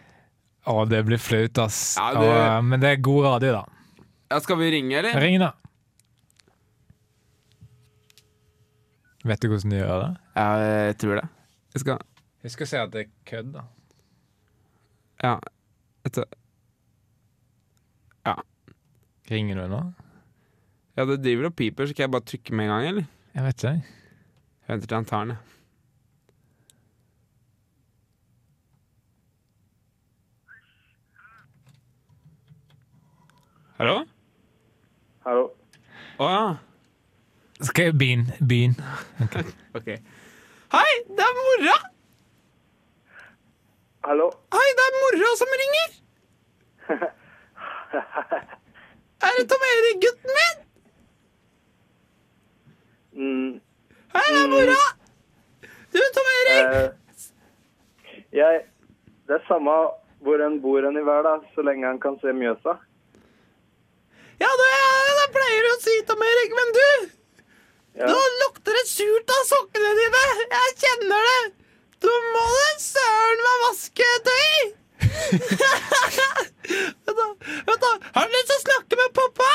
Å, 0.67 0.77
det 0.91 1.03
blir 1.07 1.21
flaut, 1.23 1.59
ass. 1.63 1.81
Ja, 1.99 2.09
det- 2.17 2.31
Og, 2.33 2.65
men 2.73 2.83
det 2.83 2.91
er 2.97 3.03
god 3.07 3.25
radio, 3.29 3.53
da. 3.61 4.07
Ja, 4.33 4.41
skal 4.43 4.59
vi 4.63 4.71
ringe, 4.75 4.97
eller? 4.99 5.15
Ring, 5.23 5.39
da. 5.43 5.53
Vet 9.29 9.43
du 9.45 9.49
hvordan 9.53 9.71
de 9.71 9.79
gjør 9.79 10.01
det? 10.03 10.11
Ja, 10.35 10.47
jeg 10.89 10.97
tror 10.99 11.21
det. 11.21 11.27
Jeg 11.73 11.81
skal 11.81 11.99
Husk 12.43 12.65
å 12.65 12.67
si 12.67 12.77
at 12.77 12.91
det 12.91 13.05
er 13.05 13.11
kødd, 13.29 13.53
da. 13.55 13.63
Ja. 15.23 15.37
Etter. 16.05 16.27
Ringer 19.31 19.57
du 19.63 19.69
nå? 19.71 19.81
Ja, 20.97 21.05
det 21.09 21.23
driver 21.23 21.47
og 21.49 21.55
piper, 21.57 21.87
så 21.87 21.95
kan 21.95 22.03
jeg 22.03 22.13
bare 22.13 22.27
trykke 22.27 22.55
med 22.55 22.67
en 22.67 22.73
gang, 22.73 22.87
eller? 22.89 23.05
Jeg 23.33 23.45
vet 23.47 23.63
ikke. 23.63 23.71
Jeg 24.67 24.69
venter 24.69 24.91
til 24.91 24.97
han 24.97 25.07
tar 25.09 25.25
den, 25.25 25.31
jeg. 25.33 25.49
Hallo? 33.79 33.95
Hallo. 35.25 35.47
Å 36.21 36.29
ja. 36.29 36.43
Skal 37.63 37.89
jeg 37.89 37.97
begynne? 37.99 38.37
Begynn. 38.43 38.77
Ok. 39.79 39.89
Hei, 40.73 40.93
det 41.17 41.21
er 41.21 41.35
mora! 41.37 41.75
Hallo. 44.09 44.27
Hei, 44.55 44.69
det 44.79 44.85
er 44.89 44.95
mora 45.01 45.33
som 45.41 45.51
ringer! 45.63 45.91
er 49.27 49.33
det 49.39 49.45
Tom 49.51 49.65
Erik, 49.69 49.99
gutten 50.07 50.33
min? 50.39 50.57
Mm, 53.21 53.53
Hei, 54.17 54.27
det 54.31 54.41
er 54.41 54.51
mora! 54.55 54.81
Du, 55.93 56.01
Tom 56.17 56.29
Erik! 56.39 56.65
Uh, 56.73 56.89
jeg 58.33 58.55
Det 59.29 59.35
er 59.37 59.45
samme 59.49 59.73
hvor 60.25 60.39
en 60.47 60.57
bor 60.63 60.81
en 60.89 60.97
i 60.97 61.05
hver, 61.05 61.23
da, 61.27 61.33
så 61.55 61.61
lenge 61.69 61.87
han 61.87 62.01
kan 62.01 62.17
se 62.23 62.29
Mjøsa. 62.33 62.75
Ja, 64.41 64.51
det, 64.63 64.73
det 65.21 65.29
pleier 65.37 65.63
du 65.67 65.71
å 65.77 65.81
si, 65.85 65.95
Tom 66.09 66.23
Erik, 66.33 66.51
men 66.63 66.69
du! 66.79 66.89
Ja. 67.99 68.07
Nå 68.09 68.21
lukter 68.43 68.77
det 68.79 68.85
surt 68.89 69.33
av 69.35 69.43
sokkene 69.49 69.91
dine! 69.99 70.21
Jeg 70.55 70.77
kjenner 70.83 71.27
det! 71.29 71.41
Du 72.03 72.09
må 72.35 72.45
da 72.53 72.71
søren 72.83 73.43
meg 73.47 73.59
vaske 73.67 74.07
tøy! 74.29 74.53
Vent, 77.05 77.19
da. 77.19 77.27
Vent, 77.69 77.83
da. 77.83 77.91
har 78.15 78.31
du 78.31 78.37
lyst 78.37 78.49
til 78.49 78.57
å 78.57 78.63
snakke 78.63 78.99
med 79.01 79.13
pappa? 79.19 79.49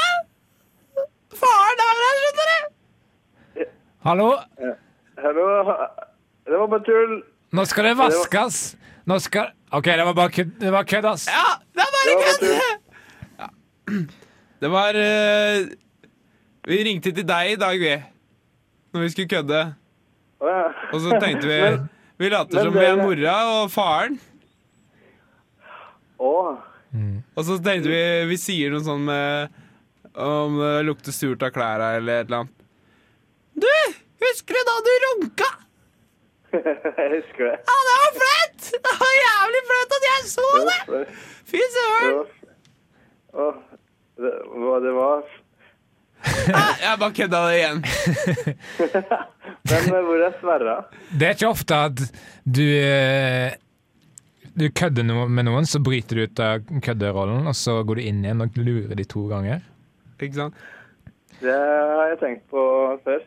Faren 1.37 1.81
er 1.85 2.01
her, 2.01 2.19
skjønner 2.23 2.51
du! 2.51 3.71
Hallo? 4.07 4.27
Hallo. 5.23 5.47
Det 6.47 6.59
var 6.61 6.69
bare 6.75 6.85
tull. 6.85 7.15
Nå 7.57 7.65
skal 7.67 7.89
det 7.89 7.95
vaskes! 7.99 8.59
Nå 9.07 9.17
skal 9.23 9.49
OK, 9.73 9.89
det 9.89 10.05
var 10.05 10.15
bare 10.15 10.31
kødd, 10.35 10.53
det 10.61 10.71
var 10.71 10.85
kødd 10.87 11.07
ass. 11.09 11.25
Ja, 11.31 11.57
det 11.73 11.83
er 11.83 11.91
bare 11.95 12.05
Det 12.11 12.15
var 12.21 12.27
kødd! 12.27 12.45
Ja. 13.41 13.49
Det 14.57 14.69
var 14.73 14.97
uh... 14.97 15.67
Vi 16.67 16.77
ringte 16.83 17.11
til 17.13 17.25
deg 17.27 17.51
i 17.51 17.57
dag, 17.61 17.75
vi. 17.79 17.91
Når 18.97 19.03
vi 19.05 19.09
skulle 19.13 19.29
kødde. 19.29 19.61
Og 20.41 20.97
så 21.03 21.19
tenkte 21.21 21.45
vi 21.45 21.59
Vi 22.17 22.29
later 22.33 22.63
som 22.65 22.73
vi 22.73 22.81
er 22.81 22.95
mora 22.97 23.33
og 23.59 23.69
faren. 23.69 24.15
Og 26.17 27.43
så 27.45 27.59
tenkte 27.61 27.91
vi 27.91 27.99
Vi 28.31 28.37
sier 28.41 28.73
noe 28.73 28.81
sånn 28.81 29.03
med 29.05 29.53
Om 30.17 30.57
det 30.57 30.71
lukter 30.87 31.13
surt 31.13 31.45
av 31.45 31.53
klærne 31.53 31.91
eller 31.99 32.23
et 32.23 32.31
eller 32.31 32.41
annet. 32.41 32.53
Du! 33.53 33.73
Husker 34.25 34.57
du 34.57 34.65
da 34.65 34.75
du 34.87 34.91
runka? 35.05 35.49
Jeg 36.57 37.09
husker 37.13 37.51
det. 37.51 37.55
Ja, 37.69 37.77
det 37.85 37.95
var 38.01 38.15
flaut! 38.17 38.69
Det 38.73 38.93
var 39.03 39.13
jævlig 39.19 39.61
flaut 39.69 39.95
at 39.97 40.07
jeg 40.07 40.23
så 40.31 40.47
det! 40.69 41.01
Fy 41.51 41.61
søren! 41.75 42.15
var, 43.37 43.59
det, 44.17 44.33
hva 44.57 44.79
det 44.81 44.93
var 44.97 45.27
Jeg 46.83 46.99
bare 47.01 47.13
kødda 47.17 47.39
det 47.47 47.55
igjen. 47.59 47.79
Men 49.69 49.87
eh, 49.91 50.03
hvor 50.07 50.23
er 50.27 50.35
Sverre? 50.41 50.75
Det 51.11 51.27
er 51.29 51.35
ikke 51.37 51.49
ofte 51.51 51.79
at 51.89 52.03
du 52.47 52.63
eh, 52.63 53.55
Du 54.57 54.65
kødder 54.73 55.03
med 55.05 55.45
noen, 55.47 55.67
så 55.69 55.81
bryter 55.83 56.17
du 56.17 56.23
ut 56.25 56.39
av 56.43 56.63
kødderollen, 56.83 57.45
og 57.49 57.55
så 57.57 57.79
går 57.85 57.99
du 57.99 58.05
inn 58.07 58.23
igjen 58.25 58.41
og 58.45 58.57
lurer 58.57 58.95
de 58.97 59.05
to 59.05 59.27
ganger. 59.29 59.61
Ikke 60.17 60.33
sant? 60.39 60.63
Det 61.43 61.53
har 61.53 62.07
jeg 62.13 62.19
tenkt 62.23 62.47
på 62.49 62.61
før. 63.05 63.19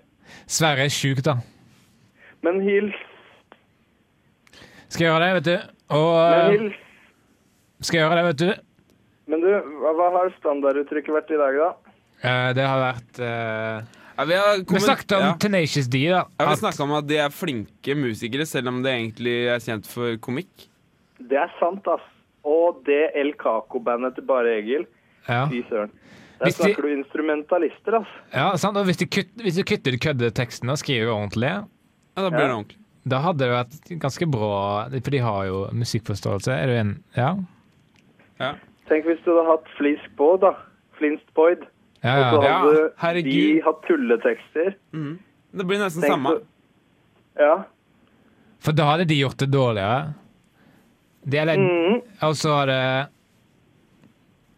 Sverre 0.51 0.89
er 0.89 0.95
sjuk, 0.95 1.21
da. 1.27 1.37
Men 2.43 2.59
hils. 2.65 2.97
Skal 4.91 5.05
jeg 5.05 5.13
gjøre 5.13 5.23
det, 5.29 5.35
vet 5.39 5.47
du. 5.47 5.69
Og 5.95 6.11
Men 6.19 6.41
eh, 6.41 6.51
hils. 6.57 6.81
skal 7.87 8.01
jeg 8.01 8.09
gjøre 8.09 8.19
det, 8.19 8.27
vet 8.31 8.43
du. 8.43 8.51
Men 9.31 9.45
du, 9.45 9.51
hva 9.85 10.09
har 10.17 10.33
standarduttrykket 10.41 11.15
vært 11.15 11.31
i 11.31 11.39
dag, 11.39 11.61
da? 11.63 11.90
Eh, 12.23 12.51
det 12.57 12.65
har 12.69 12.81
vært 12.83 13.21
uh, 13.25 13.81
Ja, 14.21 14.25
vi, 14.29 14.35
har 14.37 14.59
Vi 14.69 14.81
snakket 14.85 15.13
om 15.17 15.23
ja. 15.25 15.33
Tenacious 15.41 15.87
D, 15.89 16.03
da. 16.11 16.25
Ja, 16.39 16.47
vi 16.47 16.53
At- 16.53 16.59
snakka 16.61 16.83
om 16.85 16.93
at 16.99 17.07
de 17.09 17.17
er 17.17 17.31
flinke 17.33 17.95
musikere, 17.97 18.45
selv 18.47 18.69
om 18.69 18.83
det 18.85 18.93
egentlig 18.93 19.37
er 19.49 19.63
kjent 19.65 19.87
for 19.89 20.17
komikk. 20.21 20.67
Det 21.21 21.39
er 21.41 21.49
sant, 21.61 21.87
ass. 21.89 22.05
Og 22.45 22.83
det 22.87 23.11
El 23.17 23.33
Caco-bandet 23.41 24.15
til 24.17 24.25
Bare 24.29 24.59
Egil. 24.59 24.85
ja. 25.29 25.47
Fy 25.49 25.63
søren. 25.71 25.91
Der 26.41 26.47
Hvis 26.49 26.57
de- 26.57 26.63
snakker 26.65 26.83
du 26.83 26.93
instrumentalister, 26.97 27.97
ass. 28.01 28.13
Ja, 28.33 28.57
sant? 28.57 28.77
Og 28.81 28.85
hvis 28.89 28.97
du, 29.01 29.05
kutter, 29.07 29.43
hvis 29.45 29.59
kutter 29.69 29.97
køddeteksten 30.01 30.71
og 30.73 30.79
skriver 30.81 31.13
ordentlig, 31.13 31.51
Ja, 32.17 32.23
da 32.23 32.31
blir 32.31 32.47
det 32.49 32.55
ordentlig. 32.57 32.79
da 33.09 33.19
hadde 33.21 33.39
det 33.39 33.51
vært 33.51 34.01
ganske 34.01 34.27
bra, 34.31 34.89
for 34.91 35.11
de 35.11 35.19
har 35.19 35.45
jo 35.47 35.67
musikkforståelse. 35.73 36.53
Er 36.53 36.67
du 36.67 36.73
en 36.73 37.05
Ja? 37.17 37.35
Tenk 38.89 39.05
hvis 39.07 39.21
du 39.25 39.31
hadde 39.37 39.47
hatt 39.51 39.69
Flisk 39.79 40.09
Boyd, 40.17 40.41
da. 40.41 40.55
Flinst 40.99 41.29
Boyd. 41.37 41.63
Ja, 42.03 42.15
Og 42.35 42.43
så 42.43 42.43
ja. 42.43 42.51
Ja, 42.51 42.59
hadde 42.61 42.77
de 42.81 42.91
herregud. 43.03 43.63
hatt 43.65 43.83
tulletekster. 43.89 44.75
Det 45.53 45.67
blir 45.67 45.79
nesten 45.83 46.03
Tenk 46.03 46.13
samme. 46.15 46.29
så- 46.31 46.47
Ja. 47.41 47.65
For 48.61 48.73
da 48.73 48.85
hadde 48.91 49.05
de 49.09 49.15
gjort 49.21 49.37
det 49.39 49.51
dårligere. 49.51 50.15
De 51.29 51.37
eller, 51.39 51.57
Mhm. 51.59 52.01
Og 52.23 52.35
så 52.37 52.55
hadde 52.59 53.09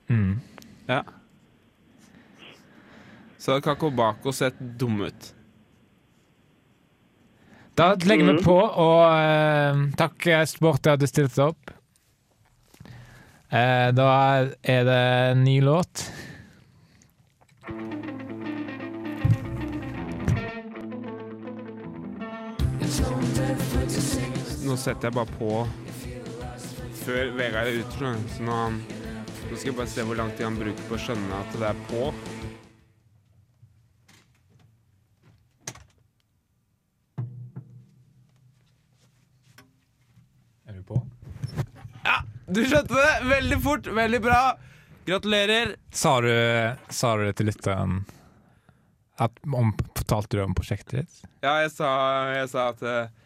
mm. 0.09 0.41
Ja. 0.89 1.03
Så 3.39 3.53
hadde 3.53 3.63
Kakobako 3.63 4.33
sett 4.33 4.55
dum 4.79 5.01
ut. 5.01 5.33
Da 7.75 7.95
legger 7.95 8.25
mm. 8.25 8.37
vi 8.37 8.43
på, 8.45 8.59
og 8.61 9.07
uh, 9.09 9.91
takk, 9.97 10.47
Sport, 10.47 10.87
at 10.87 11.01
du 11.01 11.07
stilte 11.07 11.43
opp. 11.43 11.71
Uh, 13.53 13.91
da 13.97 14.09
er 14.63 14.85
det 14.85 14.99
en 15.33 15.45
ny 15.45 15.61
låt. 15.61 16.05
Nå 24.73 24.77
setter 24.81 25.11
jeg 25.11 25.13
bare 25.13 25.29
på 25.37 25.49
før 27.03 27.33
Vegard 27.37 27.69
er 27.69 27.83
ute, 27.83 28.13
så 28.33 28.45
nå, 28.47 28.55
nå 28.73 29.59
skal 29.59 29.69
jeg 29.69 29.75
bare 29.77 29.91
se 29.93 30.05
hvor 30.09 30.17
lang 30.17 30.31
tid 30.33 30.47
han 30.47 30.57
bruker 30.57 30.87
på 30.89 30.97
å 30.97 31.01
skjønne 31.03 31.41
at 31.43 31.59
det 31.61 31.67
er 31.69 31.83
på. 31.91 32.07
Er 40.65 40.81
du 40.81 40.83
på? 40.89 41.05
Ja, 42.09 42.19
Du 42.49 42.65
skjønte 42.65 42.97
det! 42.97 43.15
Veldig 43.29 43.63
fort! 43.69 43.95
Veldig 44.01 44.25
bra! 44.25 44.43
Gratulerer! 45.05 45.77
Sa 45.93 46.17
du, 46.25 46.33
sa 46.89 47.17
du 47.21 47.29
det 47.29 47.37
til 47.43 47.53
lytteren? 47.53 48.07
At, 49.21 49.37
om, 49.45 49.77
fortalte 50.01 50.39
du 50.41 50.47
om 50.49 50.57
prosjektet 50.57 51.03
ditt? 51.03 51.27
Ja, 51.45 51.59
jeg 51.61 51.77
sa, 51.77 51.91
jeg 52.41 52.49
sa 52.57 52.71
at 52.73 52.89
eh, 52.89 53.19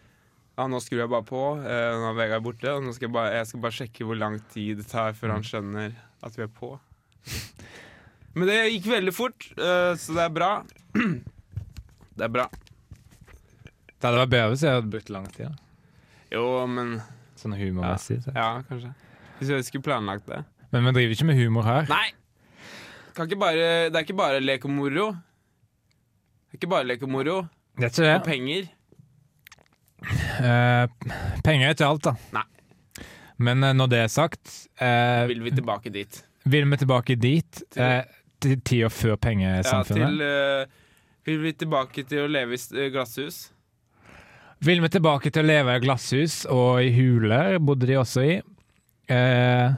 ja, 0.57 0.66
nå 0.73 0.79
skrur 0.81 1.03
jeg 1.05 1.11
bare 1.12 1.27
på. 1.29 1.40
eh, 1.61 1.92
Nå 2.01 2.11
er 2.11 2.16
Vegard 2.19 2.45
borte. 2.47 2.71
Og 2.73 2.87
skal 2.97 3.09
jeg, 3.09 3.12
bare, 3.14 3.35
jeg 3.37 3.47
skal 3.51 3.61
bare 3.66 3.77
sjekke 3.77 4.07
hvor 4.09 4.16
lang 4.21 4.38
tid 4.53 4.79
det 4.81 4.87
tar 4.90 5.12
før 5.19 5.35
han 5.37 5.45
skjønner 5.47 5.92
at 6.25 6.37
vi 6.38 6.45
er 6.47 6.53
på. 6.53 6.73
Men 8.37 8.49
det 8.51 8.57
gikk 8.75 8.87
veldig 8.92 9.12
fort, 9.16 9.47
eh, 9.57 9.92
så 10.01 10.16
det 10.16 10.25
er 10.27 10.35
bra. 10.37 10.51
Det 12.16 12.25
er 12.25 12.31
bra. 12.33 12.47
Det 14.01 14.07
hadde 14.07 14.21
vært 14.23 14.31
bedre 14.33 14.53
hvis 14.55 14.62
jeg 14.64 14.73
hadde 14.73 14.88
brukt 14.92 15.11
lang 15.12 15.27
tid. 15.35 15.51
da. 15.51 15.57
Jo, 16.33 16.45
men 16.64 16.95
Sånn 17.37 17.53
humormessig. 17.61 18.23
så. 18.25 18.33
Ja, 18.33 18.62
kanskje. 18.64 18.95
Hvis 19.37 19.51
jeg 19.53 19.66
skulle 19.66 19.85
planlagt 19.85 20.25
det. 20.31 20.38
Men 20.73 20.87
vi 20.88 20.95
driver 20.97 21.12
ikke 21.12 21.27
med 21.29 21.37
humor 21.37 21.66
her. 21.69 21.85
Nei! 21.92 22.07
Bare, 23.37 23.66
det 23.92 23.97
er 24.01 24.07
ikke 24.07 24.16
bare 24.16 24.40
lek 24.40 24.64
og 24.64 24.73
moro. 24.79 25.11
Det 25.12 26.57
er 26.57 26.61
ikke 26.62 26.73
bare 26.73 26.88
lek 26.88 27.05
og 27.05 27.12
moro. 27.12 27.37
Det 27.77 27.85
er 27.85 27.92
ikke 27.92 28.14
Og 28.16 28.25
penger. 28.31 28.71
Eh, 30.40 30.87
penger 31.44 31.68
er 31.70 31.75
ikke 31.75 31.87
alt, 31.88 32.03
da. 32.03 32.14
Nei. 32.37 32.44
Men 33.38 33.64
eh, 33.64 33.72
når 33.77 33.88
det 33.92 33.99
er 34.05 34.09
sagt, 34.12 34.68
eh, 34.81 35.27
Vil 35.31 35.42
vi 35.44 35.51
tilbake 35.51 35.92
dit. 35.92 36.22
vil 36.46 36.64
vi 36.70 36.77
tilbake 36.77 37.16
dit. 37.20 37.62
Eh, 37.77 38.03
til 38.40 38.61
tida 38.61 38.88
før 38.92 39.14
Ja, 39.14 39.16
pengesamfunnet. 39.16 40.09
til 40.18 40.20
eh, 40.22 40.66
Vil 41.27 41.38
vi 41.42 41.53
tilbake 41.53 42.05
til 42.07 42.18
å 42.27 42.29
leve 42.31 42.53
i 42.53 42.61
s- 42.61 42.72
eh, 42.72 42.90
glasshus? 42.92 43.51
Vil 44.62 44.81
vi 44.81 44.88
tilbake 44.88 45.31
til 45.33 45.42
å 45.44 45.46
leve 45.46 45.75
i 45.77 45.81
glasshus, 45.81 46.44
og 46.49 46.81
i 46.81 46.90
huler 46.96 47.59
bodde 47.59 47.87
de 47.87 47.96
også 48.01 48.22
i. 48.25 48.37
Eh, 49.12 49.72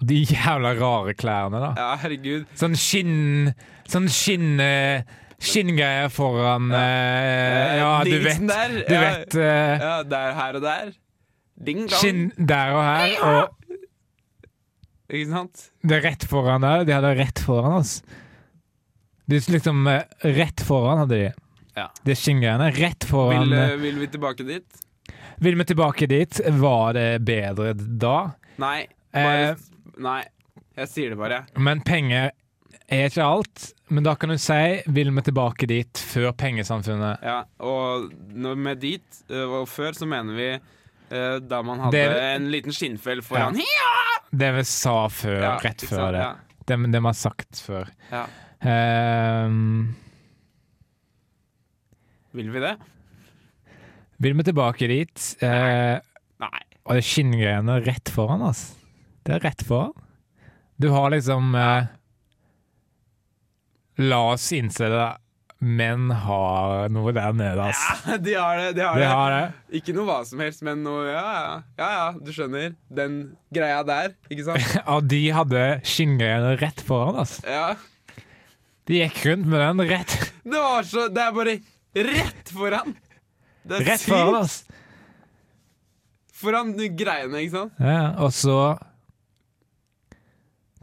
og 0.00 0.06
de 0.08 0.22
jævla 0.24 0.72
rare 0.78 1.12
klærne, 1.14 1.60
da. 1.60 1.74
Ja, 1.76 1.96
herregud. 1.96 2.46
Sånn 2.56 2.76
skinn 2.80 3.52
Sånn 3.90 4.06
skinn 4.08 4.60
eh, 4.60 5.02
Skinngreier 5.40 6.10
foran 6.12 6.68
eh, 6.76 7.76
Ja, 7.80 7.92
du 8.04 8.16
vet. 8.20 8.40
Du 8.44 8.94
vet 8.94 9.34
eh, 9.40 9.80
Ja, 9.80 9.94
der, 10.04 10.34
her 10.36 10.58
og 10.58 10.64
der. 10.66 10.90
Ding 11.60 11.86
dong. 11.86 11.96
Skinn 12.00 12.26
der 12.36 12.74
og 12.76 12.82
her, 12.84 13.14
og 13.24 13.78
Ikke 15.10 15.30
sant? 15.32 15.64
det 15.82 15.96
er 15.98 16.04
rett 16.10 16.26
foran 16.30 16.62
der. 16.64 16.84
De 16.88 16.94
hadde 16.96 17.14
rett 17.18 17.40
foran 17.44 17.78
oss. 17.80 17.94
Det 19.30 19.40
er 19.40 19.52
liksom 19.56 19.86
eh, 19.90 20.04
Rett 20.36 20.62
foran 20.66 21.02
hadde 21.04 21.18
de. 21.24 21.30
Ja. 21.78 21.88
De 22.04 22.16
skinngreiene. 22.18 22.70
Rett 22.76 23.06
foran 23.08 23.46
Vil, 23.48 23.56
eh, 23.56 23.72
eh, 23.74 23.80
vil 23.80 23.98
vi 24.02 24.08
tilbake 24.12 24.46
dit? 24.48 24.80
Vil 25.40 25.56
vi 25.56 25.64
tilbake 25.70 26.06
dit? 26.10 26.40
Var 26.60 26.92
det 26.98 27.08
bedre 27.24 27.72
da? 27.76 28.16
Nei. 28.60 28.84
Bare, 29.14 29.54
Eh, 29.54 29.56
nei. 29.98 30.20
Jeg 30.78 30.88
sier 30.88 31.10
det 31.14 31.18
bare. 31.18 31.42
Men 31.58 31.80
penger 31.84 32.30
er 32.90 33.06
ikke 33.08 33.22
alt. 33.24 33.68
Men 33.90 34.04
da 34.06 34.14
kan 34.18 34.30
du 34.30 34.36
si 34.38 34.58
vil 34.90 35.10
vi 35.14 35.22
tilbake 35.26 35.66
dit 35.70 36.00
før 36.10 36.32
pengesamfunnet. 36.38 37.22
Ja, 37.26 37.40
og 37.62 38.10
når 38.34 38.56
med 38.58 38.80
dit 38.82 39.22
eh, 39.30 39.46
og 39.46 39.66
før 39.70 39.94
så 39.98 40.06
mener 40.10 40.34
vi 40.38 40.48
eh, 40.54 41.38
da 41.42 41.62
man 41.66 41.80
hadde 41.86 41.96
Det- 41.96 42.20
en 42.36 42.50
liten 42.52 42.72
skinnfell 42.74 43.22
foran. 43.26 43.58
Det 44.30 44.52
vi 44.54 44.62
sa 44.64 45.08
før, 45.10 45.40
Ja, 45.42 45.56
rett 45.58 45.82
før 45.82 45.96
sant? 46.04 46.12
det. 46.14 46.20
Ja. 46.20 46.34
Det, 46.70 46.76
det 46.92 47.00
vi 47.02 47.06
har 47.08 47.18
sagt 47.18 47.62
før. 47.66 47.88
Ja. 48.12 48.26
Um, 49.46 49.94
Vil 52.36 52.50
vi 52.54 52.60
det? 52.62 52.76
vil 54.20 54.34
vi 54.36 54.44
tilbake 54.44 54.86
dit? 54.86 55.22
Eh, 55.42 55.96
Nei. 56.44 56.60
og 56.84 56.92
det 56.94 57.00
er 57.00 57.06
skinngreiene 57.08 57.78
rett 57.86 58.10
foran 58.12 58.42
oss. 58.44 58.74
Det 59.24 59.32
er 59.38 59.40
rett 59.48 59.62
foran. 59.66 59.94
Du 60.78 60.90
har 60.92 61.08
liksom 61.14 61.54
eh, 61.56 61.88
La 64.00 64.20
oss 64.32 64.46
innse 64.56 64.88
det. 64.92 65.08
Menn 65.60 66.06
har 66.22 66.86
noe 66.88 67.12
der 67.12 67.34
nede, 67.36 67.66
ass. 67.68 67.80
Ja, 68.08 68.16
de 68.26 68.32
har 68.38 68.56
det. 68.62 68.68
De 68.78 68.84
har 68.86 68.96
De 68.96 69.02
det. 69.04 69.08
har 69.12 69.34
det. 69.34 69.42
Ikke 69.76 69.92
noe 69.92 70.06
hva 70.08 70.18
som 70.24 70.40
helst, 70.40 70.62
men 70.64 70.80
noe 70.86 71.02
Ja, 71.10 71.20
ja, 71.20 71.50
ja, 71.82 71.88
ja 71.98 72.06
du 72.16 72.30
skjønner. 72.32 72.72
Den 72.88 73.18
greia 73.52 73.82
der, 73.84 74.14
ikke 74.32 74.46
sant? 74.48 74.64
ja, 74.80 74.96
de 75.12 75.20
hadde 75.36 75.64
skinngreiene 75.84 76.54
rett 76.62 76.80
foran 76.88 77.20
ass. 77.20 77.36
Ja. 77.44 77.74
De 78.88 79.02
gikk 79.02 79.20
rundt 79.28 79.46
med 79.52 79.60
den 79.60 79.84
rett, 79.92 80.16
Det 80.50 80.64
var 80.64 80.88
så 80.88 81.04
Det 81.12 81.22
er 81.28 81.36
bare 81.36 81.58
rett 82.08 82.50
foran! 82.56 82.96
Det 83.68 83.76
er 83.82 83.84
rett 83.92 84.00
sykt. 84.00 84.14
foran 84.14 84.38
ass. 84.40 84.56
Foran 86.40 86.72
greiene, 86.96 87.42
ikke 87.44 87.52
sant? 87.58 87.76
Ja, 87.84 88.14
og 88.24 88.32
så 88.32 88.56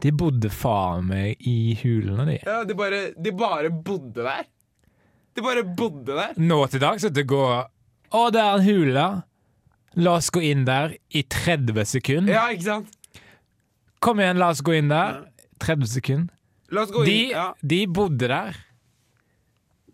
De 0.02 0.12
bodde 0.14 0.50
faen 0.54 1.08
meg 1.10 1.40
i 1.48 1.74
hulene, 1.80 2.24
de. 2.28 2.36
Ja, 2.46 2.60
de 2.68 2.74
bare, 2.78 3.00
de 3.18 3.32
bare 3.34 3.70
bodde 3.72 4.22
der. 4.22 4.44
De 5.34 5.42
bare 5.42 5.64
bodde 5.66 6.14
der. 6.14 6.36
Nå 6.38 6.60
til 6.70 6.82
dags 6.82 7.04
at 7.06 7.14
det 7.16 7.26
går 7.30 7.66
Å, 8.14 8.20
det 8.32 8.40
er 8.40 8.54
en 8.60 8.64
hule. 8.66 9.06
La 9.98 10.14
oss 10.20 10.30
gå 10.32 10.40
inn 10.46 10.62
der 10.68 10.94
i 11.10 11.24
30 11.26 11.82
sekunder. 11.90 12.32
Ja, 12.32 12.46
ikke 12.54 12.64
sant? 12.68 12.94
Kom 14.04 14.20
igjen, 14.22 14.38
la 14.38 14.52
oss 14.54 14.62
gå 14.64 14.76
inn 14.78 14.88
der. 14.92 15.24
30 15.64 15.90
sekunder. 15.98 16.34
La 16.70 16.84
oss 16.86 16.92
gå 16.94 17.02
De, 17.04 17.16
inn. 17.26 17.34
Ja. 17.34 17.48
de 17.74 17.80
bodde 17.90 18.30
der. 18.30 18.58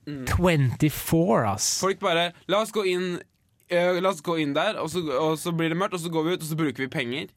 24, 0.04 1.46
ass. 1.48 1.68
Folk 1.80 2.00
bare 2.02 2.32
La 2.52 2.60
oss 2.60 2.72
gå 2.74 2.84
inn 2.90 3.14
uh, 3.16 4.00
La 4.04 4.10
oss 4.12 4.20
gå 4.24 4.36
inn 4.42 4.52
der, 4.56 4.76
og 4.82 4.90
så, 4.92 5.00
og 5.16 5.38
så 5.40 5.54
blir 5.56 5.72
det 5.72 5.78
mørkt, 5.80 5.96
og 5.96 6.02
så 6.04 6.12
går 6.12 6.26
vi 6.28 6.36
ut, 6.36 6.44
og 6.44 6.50
så 6.50 6.58
bruker 6.60 6.84
vi 6.84 6.90
penger. 6.92 7.30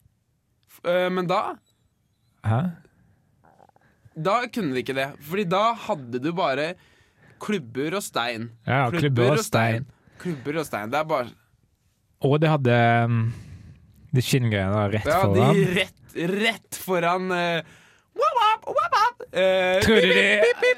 Eh, 0.84 1.08
men 1.10 1.26
da 1.30 1.56
Hæ? 2.48 2.60
Da 4.18 4.38
kunne 4.50 4.74
de 4.74 4.82
ikke 4.82 4.96
det. 4.98 5.08
Fordi 5.28 5.44
da 5.46 5.64
hadde 5.86 6.18
du 6.24 6.32
bare 6.34 6.72
klubber 7.42 7.94
og 8.00 8.02
stein. 8.02 8.48
Ja, 8.66 8.88
klubber 8.90 9.36
og 9.36 9.44
stein. 9.46 9.86
Klubber 10.18 10.58
og 10.58 10.66
stein. 10.66 10.90
Det 10.90 10.98
er 10.98 11.04
bare 11.06 11.28
Og 12.26 12.40
det 12.42 12.48
hadde 12.50 12.78
um, 13.04 13.20
de 14.14 14.22
skinngreiene 14.24 14.88
rett 14.96 15.06
Ja, 15.06 15.20
de 15.22 15.38
foran. 15.38 15.60
rett, 15.76 16.16
rett 16.32 16.78
foran 16.82 17.28
uh, 17.30 17.60
wap, 18.18 18.40
wap, 18.40 18.66
wap, 18.74 18.96
wap. 18.96 19.22
Uh, 19.30 19.78
Tror 19.84 20.02
du 20.02 20.10
de, 20.16 20.72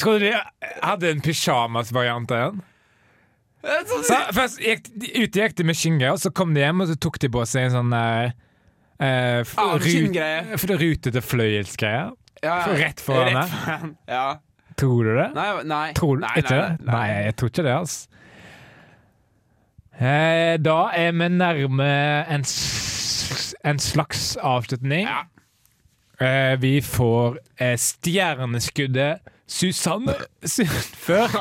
tror 0.00 0.18
du 0.22 0.24
de 0.30 0.32
hadde 0.86 1.10
en 1.12 1.20
pyjamasvariant 1.26 2.32
av 2.32 2.54
den? 2.54 2.64
Eh, 3.66 3.82
så- 4.06 4.22
først 4.32 4.60
gikk, 4.62 4.88
de- 4.94 5.12
ute 5.24 5.40
gikk 5.42 5.56
de 5.58 5.64
med 5.66 5.76
skinngreier, 5.76 6.16
så 6.22 6.30
kom 6.32 6.54
de 6.54 6.60
hjem 6.64 6.80
og 6.84 6.88
så 6.88 6.96
tok 7.02 7.18
de 7.18 7.28
på 7.34 7.44
seg 7.50 7.66
en 7.66 7.72
sånn 7.76 7.90
der 7.92 8.32
eh, 9.00 9.40
f- 9.44 9.54
Ah, 9.58 9.74
rut- 9.76 9.82
skinngreie. 9.86 10.56
rutete 10.80 11.22
fløyelsgreier. 11.22 12.12
ja, 12.42 12.56
ja. 12.66 12.74
rett 12.80 13.00
foran 13.00 13.36
Rett 13.36 13.94
Ja. 14.08 14.38
Tror 14.76 15.04
du 15.04 15.14
det? 15.16 15.30
Nei, 15.34 15.62
nei. 15.64 15.92
Tror 15.96 16.18
nei, 16.20 16.34
ikke 16.36 16.48
det? 16.52 16.84
Nei, 16.84 17.06
jeg 17.24 17.36
tror 17.36 17.48
ikke 17.48 17.62
det, 17.64 17.72
altså. 17.72 18.08
Eh, 19.98 20.56
da 20.60 20.74
er 20.92 21.12
vi 21.16 21.28
nærme 21.32 21.86
en, 22.28 22.44
en 23.64 23.78
slags 23.80 24.36
avslutning. 24.36 25.06
Ja. 25.08 25.22
Eh, 26.20 26.56
vi 26.60 26.74
får 26.84 27.38
eh, 27.60 27.76
stjerneskuddet 27.80 29.24
Susanne 29.48 30.12
Sundfør. 30.44 31.32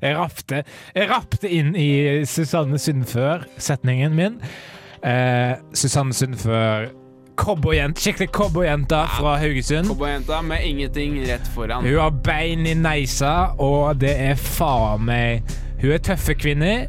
Jeg 0.00 0.16
rappte, 0.16 0.62
jeg 0.94 1.08
rapte 1.10 1.50
inn 1.50 1.74
i 1.76 2.24
Susanne 2.30 2.78
Sundfør-setningen 2.80 4.14
min. 4.16 4.40
Eh, 5.04 5.56
Susanne 5.76 6.14
Sundfør, 6.16 6.86
cowboyjente, 7.36 8.00
skikkelig 8.00 8.28
cowboyjente 8.32 9.02
fra 9.18 9.36
Haugesund. 9.36 9.86
Cowboyjenta 9.86 10.42
med 10.42 10.64
ingenting 10.64 11.18
rett 11.28 11.48
foran. 11.54 11.84
Hun 11.84 11.98
har 11.98 12.10
bein 12.24 12.66
i 12.66 12.74
neisa, 12.74 13.52
og 13.58 14.00
det 14.00 14.14
er 14.30 14.34
faen 14.40 15.04
meg 15.04 15.42
Hun 15.82 15.92
er 15.92 16.00
tøffe 16.00 16.32
kvinner, 16.34 16.86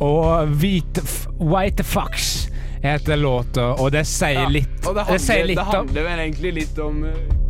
og 0.00 0.48
hvite 0.48 1.02
White 1.40 1.84
Fox 1.84 2.48
heter 2.80 3.16
låta, 3.20 3.74
og 3.74 3.92
det 3.92 4.06
sier 4.08 4.46
Ja, 4.46 4.48
litt 4.48 4.86
Og 4.86 4.94
det 4.96 5.04
det 5.10 5.18
handler, 5.18 5.54
det 5.54 5.58
om 5.58 5.74
handler 5.74 6.08
vel 6.08 6.24
egentlig 6.24 6.52
litt 6.62 6.78
om 6.80 7.02
uh, 7.04 7.47